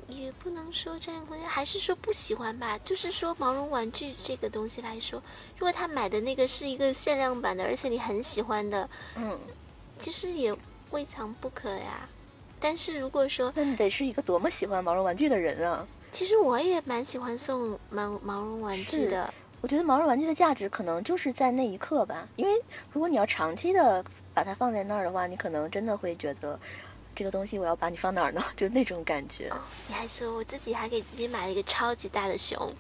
[0.10, 2.78] 也不能说占用空间，还是说不喜欢吧。
[2.80, 5.22] 就是说毛绒玩具这个东西来说，
[5.58, 9.40] 如果他买的那个是一个限量版的，而且你很喜欢的，嗯，
[9.98, 10.56] 其实也
[10.92, 12.08] 未尝不可呀。
[12.60, 15.88] 但是如果说，那你得是一个多么喜欢毛绒玩具的人啊！
[16.12, 19.34] 其实我也蛮喜欢送毛毛绒玩具的。
[19.62, 22.62] 我觉得毛绒玩具的价值可能就是在那一刻吧，因为
[22.92, 26.60] 如果你要长期的把它放在那儿的话，你可能真的会觉得
[27.14, 28.42] 这个东西我要把你放哪儿呢？
[28.56, 29.50] 就那种感觉。
[29.50, 32.74] 哦，你还说我自己还给自己买了一个超级大的熊，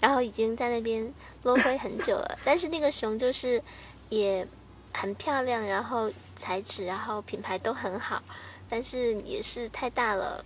[0.00, 1.12] 然后已经在那边
[1.44, 2.38] 落灰很久了。
[2.44, 3.62] 但是那个熊就是
[4.08, 4.46] 也
[4.94, 8.22] 很漂亮，然后材质，然后品牌都很好，
[8.68, 10.42] 但是也是太大了。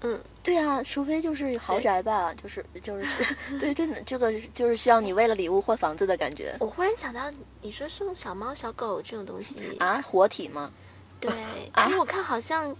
[0.00, 3.24] 嗯，对啊，除非就是豪宅吧，就是就是
[3.58, 7.20] 对，真的这个就是需要你为了礼物换房子的感觉我忽然想到，
[7.62, 10.70] 你说送小猫小狗这种东西，啊，活体吗？
[11.18, 11.30] 对，
[11.72, 12.76] 啊因为我看好像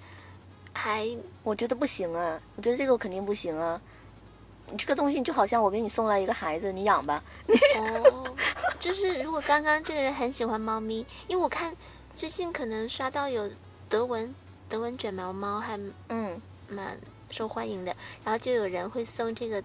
[0.72, 1.08] 还
[1.42, 3.80] 我觉得不行啊，我觉得这个肯定不行啊。
[4.70, 7.22] 你这个东西就好像我给你送来一个孩子，你养吧。
[7.76, 8.34] 哦，
[8.78, 11.74] 就是如果刚刚这个人很喜欢猫咪，因为我看
[12.16, 13.50] 最近可能刷到有
[13.88, 14.34] 德文
[14.68, 16.98] 德文卷毛猫还嗯，蛮
[17.30, 17.94] 受欢迎的，
[18.24, 19.62] 然后就有人会送这个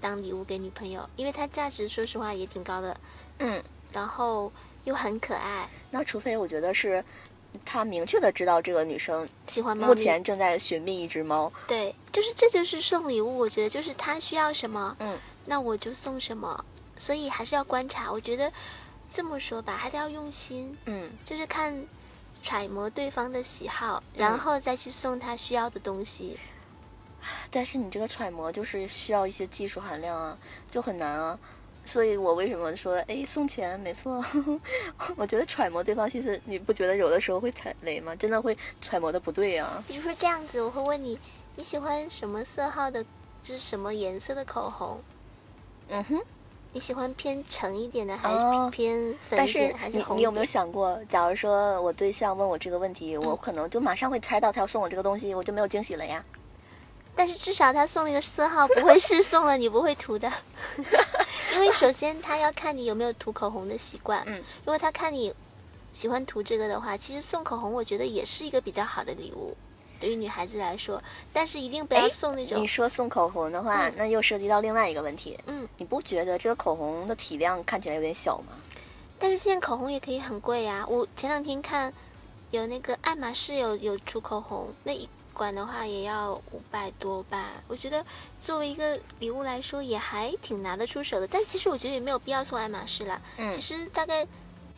[0.00, 2.96] 当礼物给女朋友，因为它价值说实话也挺高的，
[3.38, 4.52] 嗯，然后
[4.84, 7.02] 又很可爱，那除非我觉得是
[7.64, 9.88] 他明确的知道这个女生喜欢猫。
[9.88, 11.52] 目前正在寻觅一只猫。
[11.66, 16.64] 对，就是这就是送礼物，我觉得就是他需要什么，嗯，那我就送什么，
[16.98, 18.10] 所以还是要观察。
[18.10, 18.52] 我觉得
[19.10, 21.86] 这么说吧，还得要用心，嗯，就是看
[22.42, 26.38] 揣摩对方的喜好，然后再去送他需要的东西。
[27.50, 30.38] 但是你这个揣摩就是需要一些技术含量啊，
[30.70, 31.36] 就很难啊。
[31.86, 34.22] 所以我为什么说，哎，送钱没错，
[35.16, 38.14] 我觉得揣摩对方心思，你不觉得有的时候会踩雷吗？
[38.16, 39.82] 真的会揣摩的不对啊。
[39.86, 41.18] 比如说这样子，我会问你，
[41.54, 43.02] 你喜欢什么色号的，
[43.42, 45.00] 就是什么颜色的口红？
[45.88, 46.20] 嗯哼，
[46.72, 56.24] 你喜欢偏橙一点的，还是哦偏粉但是一点，还是红一你你有没有想过，假如说我对象问我这个问题，我可能就马上会猜到他要送我这个东西，我就没有惊喜了呀。
[57.18, 60.30] 但是至少他送那个色号不会是送了你不会涂的，
[61.56, 64.22] 因为首先他要看你有没有涂口红的习惯。
[64.26, 65.34] 嗯，如果他看你
[65.92, 69.56] 喜欢涂这个的话，其实送口红我觉得也是一个比较好的礼物。
[69.98, 71.02] 对于女孩子来说，
[71.32, 75.38] 但是一定不要哎送那种你，说送口红的话，嗯那又涉及到另外一个问题。
[75.46, 78.52] 嗯，你不觉得这个口红的体量看起来有点小吗？
[79.18, 81.90] 但是现在口红也可以很贵呀、我前两天看
[82.50, 87.52] 有那个爱马仕有有出口红，那一管的话也要五百多吧。
[87.68, 88.04] 我觉得
[88.40, 91.28] 作为一个礼物来说，也还挺拿得出手的。
[91.28, 93.20] 但其实我觉得也没有必要送爱马仕啦。
[93.36, 94.26] 嗯其实大概。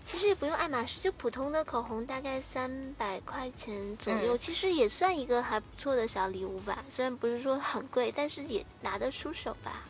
[0.04, 6.82] 其实也不用爱马仕，就普通的口红，大概三百块钱左右，嗯其实也算一个还不错的小礼物吧。
[6.88, 9.84] 虽然不是说很贵，但是也拿得出手吧。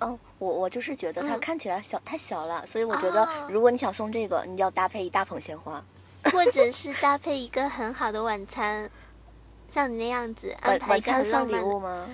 [0.00, 5.82] 哦，我我就是觉得它嗯看起来小、太小了，所以我觉得哦如果你想送这个，你要搭配一大捧鲜花，
[6.24, 8.90] 或者是搭配一个很好的晚餐，
[9.72, 11.66] 像你那样子安排一个很餐送礼浪漫的。
[11.66, 12.06] 物吗？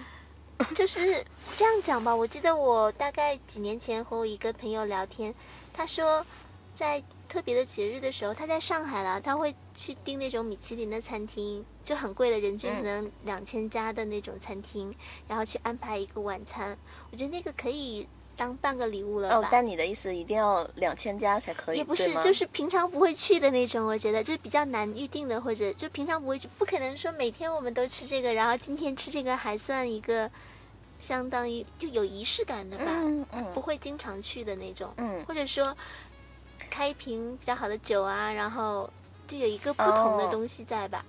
[0.77, 2.15] 就是这样讲吧。
[2.15, 5.35] 我记得我大概几年前和我一个朋友聊天，
[5.73, 6.25] 他说
[6.73, 14.95] 在特别的节日的时候，他在上海啦，他会去订那种米其林的餐厅，就很贵的，人均嗯可能两千加的那种餐厅，
[15.27, 16.79] 然后去安排一个晚餐。
[17.11, 30.30] 我觉得那个可以当半个礼物了吧。，哦但你的意思一定要两千加才可以，也不是，就是平常不会去的那种，我觉得就是比较难预定的，或者就平常不会去，不可能说每天我们都吃这个，然后今天吃这个还算一个
[30.99, 35.76] 相当于就有仪式感的吧，嗯嗯不会经常去的那种，嗯或者说
[36.70, 38.89] 开一瓶比较好的酒啊，然后
[39.26, 41.05] 就有一个不同的哦东西在吧，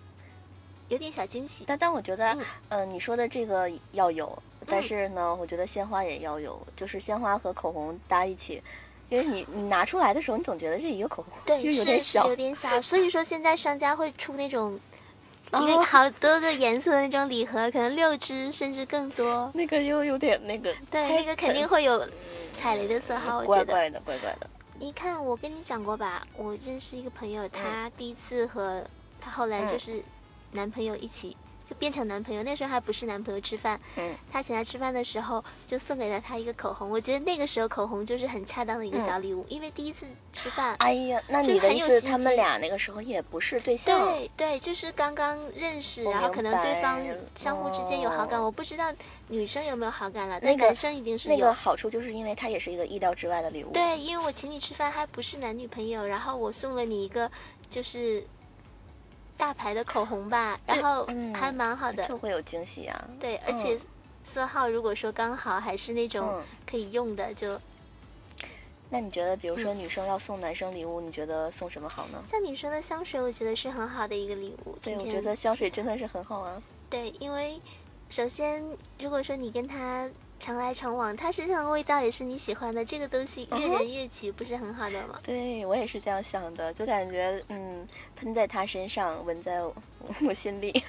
[0.88, 1.66] 有点小惊喜。
[1.68, 8.62] 但但我觉得，嗯嗯、你说的这个要有，但嗯是呢，我觉得鲜花也要有，就是鲜花和口红搭一起，
[9.10, 14.80] 因为你你拿出来的时候，你总觉得这一个口红对，又有点小有，点小，所以说现在商家会出那种。
[15.52, 19.50] 一哦个好多个颜色的那种礼盒，可能六支甚至更多。
[19.56, 22.08] 那个又有点那个，对，那个肯定会有
[22.54, 23.66] 踩雷的色号，我觉得。
[23.66, 24.48] 怪怪的，怪怪的。
[24.78, 28.84] 你看，我跟你讲过吧，我认识一个朋友，他第一次和
[29.20, 30.04] 他后来就是
[30.52, 31.36] 男朋友一起。
[31.70, 44.00] 就变成男朋友，那时候还不是男朋友吃饭，嗯他请他吃饭的时候就送给了他一个口红，我觉得那个时候口红就是很恰当的一个小礼物，因为第一次吃饭，哎呀，那你的意思，很有心他们机俩那个时候也不是对象？
[44.00, 47.00] 对对，就是刚刚认识，然后可能对方
[47.36, 48.92] 相互之间有好感，哦我不知道
[49.28, 51.38] 女生有没有好感了，那男生一定是有。
[51.38, 53.72] 那个好处就是因为它也是一个意料之外的礼物。
[53.74, 57.30] 对，因为我请你吃饭还不是男女朋友，然后我送了你一个
[57.70, 58.24] 就是
[59.40, 63.10] 大牌的口红吧，然后嗯还蛮好的，就会有惊喜啊。
[63.18, 63.80] 对，而且
[64.22, 67.58] 色号如果说刚好还是那种嗯，可以用的，就
[68.90, 72.22] 那你觉得，比如嗯说女生要送男生礼物，你觉得送什么好呢？
[72.28, 74.78] 像女生的香水，我觉得是很好的一个礼物。
[74.82, 76.62] 对，我觉得香水真的是很好啊。
[76.90, 77.62] 对，因为
[78.10, 78.62] 首先
[79.00, 80.10] 如果说你跟他
[80.40, 85.20] 常来常往，他身上的味道也是你喜欢的，这个东西越嗯哼人越己，不是很好的吗？
[85.22, 89.76] 对我也是这样想的，就感觉嗯，喷在他身上，闻在我
[90.28, 90.72] 我心里。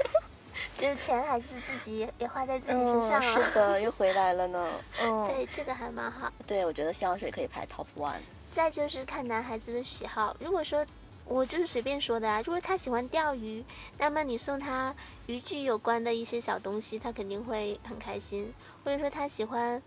[0.77, 3.45] 就是钱还是自己也花在自己嗯，身上了。
[3.45, 4.69] 是的，又回来了呢。
[5.03, 6.31] 嗯，对，这个还蛮好。
[6.47, 8.21] 对，我觉得香水可以排 top one。
[8.51, 10.85] 再就是看男孩子的喜好，如果说
[11.25, 13.65] 我就是随便说的啊，如果他喜欢钓鱼，
[13.99, 14.95] 那么你送他
[15.27, 18.53] 渔具有关的一些小东西，他肯定会很开心。
[18.85, 19.83] 或者说他喜欢，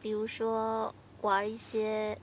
[0.00, 2.16] 比如说玩一些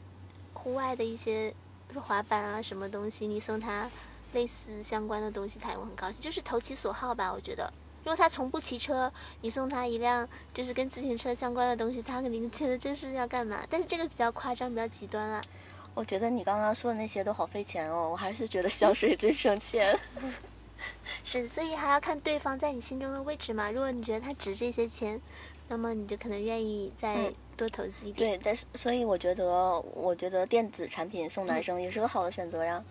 [0.54, 1.50] 户外的一些，
[1.88, 3.90] 比如说滑板啊什么东西，你送他
[4.34, 7.72] 类似相关的东西，他也会很高兴，就是投其所好吧，我觉得。
[8.04, 13.66] 如果他从不骑车，你送他一辆就是跟自行车相关的东西，他肯定觉得这是要干嘛？
[13.70, 15.42] 但是这个比较夸张，比较极端了。
[15.94, 19.98] 我觉得你刚刚说的那些都好费钱哦，我还是觉得香水最省钱。
[21.24, 23.72] 是，所以还要看对方在你心中的位置嘛。
[23.72, 25.22] 如果你觉得他值这些钱，
[25.68, 28.38] 那么你就可能愿意再嗯多投资一点。
[28.38, 32.84] 对，但是所以我觉得，我觉得电子产品送男嗯生也是个好的选择呀。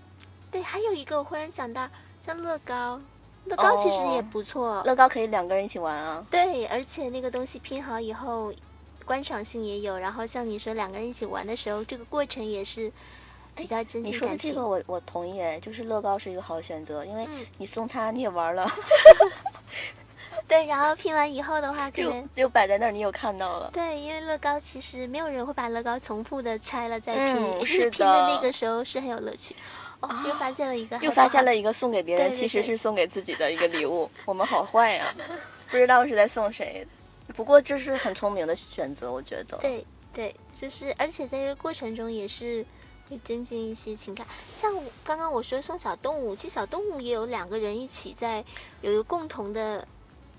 [0.50, 1.88] 对，还有一个我忽然想到，
[2.20, 3.00] 像乐高，
[3.46, 4.82] 乐高其实也哦不错。
[4.84, 6.24] 乐高可以两个人一起玩啊。
[6.30, 8.52] 对，而且那个东西拼好以后，
[9.04, 9.98] 观赏性也有。
[9.98, 12.92] 然后像你说两个人一起玩的时候，这个过程也是
[13.54, 14.12] 比较增你。
[14.12, 18.70] 说的这个我我同意，哎就是乐高是一个好选择，因为嗯你送他你也玩了，
[20.52, 23.70] 对，然后拼完以后的话，可能又摆在那儿，你又看到了。
[23.72, 29.56] 对，因为乐高其实没有人会把乐高重复的拆了再拼，嗯 是是拼的那个时候是很有乐趣。
[30.00, 34.10] 哦，又发现了一个，又发现了一个送给别人，对对其实是送给自己的一个礼物。
[34.26, 35.06] 我们好坏呀、
[35.70, 36.86] 不知道是在送谁。
[37.28, 39.56] 不过这是很聪明的选择，我觉得。
[39.56, 39.82] 对
[40.12, 42.62] 对，就是而且在这个过程中也是
[43.08, 44.26] 会增进一些情感。
[44.54, 48.44] 像我刚刚我说送小动物，其实小动物也有两个人一起在
[48.82, 49.86] 有一个共同的，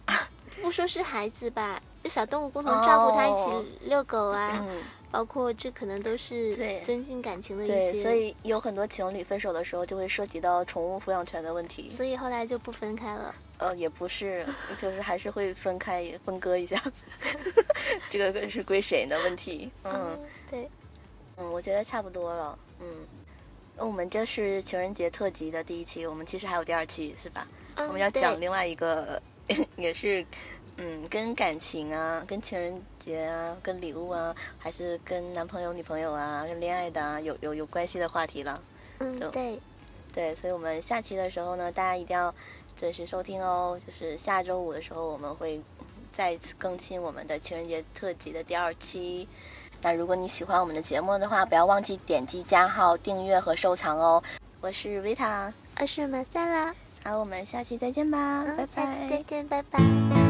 [0.62, 4.82] 不说是孩子吧，就小动物共同照顾它，一哦起遛狗啊，嗯，
[5.12, 8.02] 包括这可能都是对增进感情的一对，些。
[8.02, 11.90] 所以有很多情侣分手的时候就会涉及到宠物抚养权的问题。
[11.90, 13.36] 所以后来就不分开了。
[13.58, 14.46] 呃，也不是，
[14.80, 16.82] 就是还是会分开分割一下，
[18.10, 19.70] 这个是归谁的问题。
[19.84, 20.18] 嗯，
[20.50, 20.70] 对，
[21.38, 22.58] 嗯，我觉得差不多了。
[22.80, 22.88] 嗯，
[23.78, 27.48] 我们这是情人节特辑的第一期，我们其实还有第二期，是吧？
[27.76, 29.22] 嗯我们要讲另外一个，
[29.78, 30.26] 也是，
[30.78, 38.62] 嗯，跟感情啊，跟情人节啊，跟礼物啊，还是跟男朋友、女朋友啊，跟恋爱的啊，有有有关系的话题了。
[39.00, 39.60] 嗯对，
[40.14, 42.34] 对，所以我们下期的时候呢，大家一定要
[42.78, 43.80] 准时收听哦。
[43.86, 45.62] 就是下周五的时候，我们会
[46.12, 49.28] 再次更新我们的情人节特辑的第二期。
[49.82, 54.24] 那如果你喜欢我们的节目的话，不要忘记点击加号、订阅和收藏哦。
[54.62, 56.74] 我是维塔，我是马赛拉，
[57.04, 60.23] 好，我们下期再见吧，拜拜，下期再见，拜拜。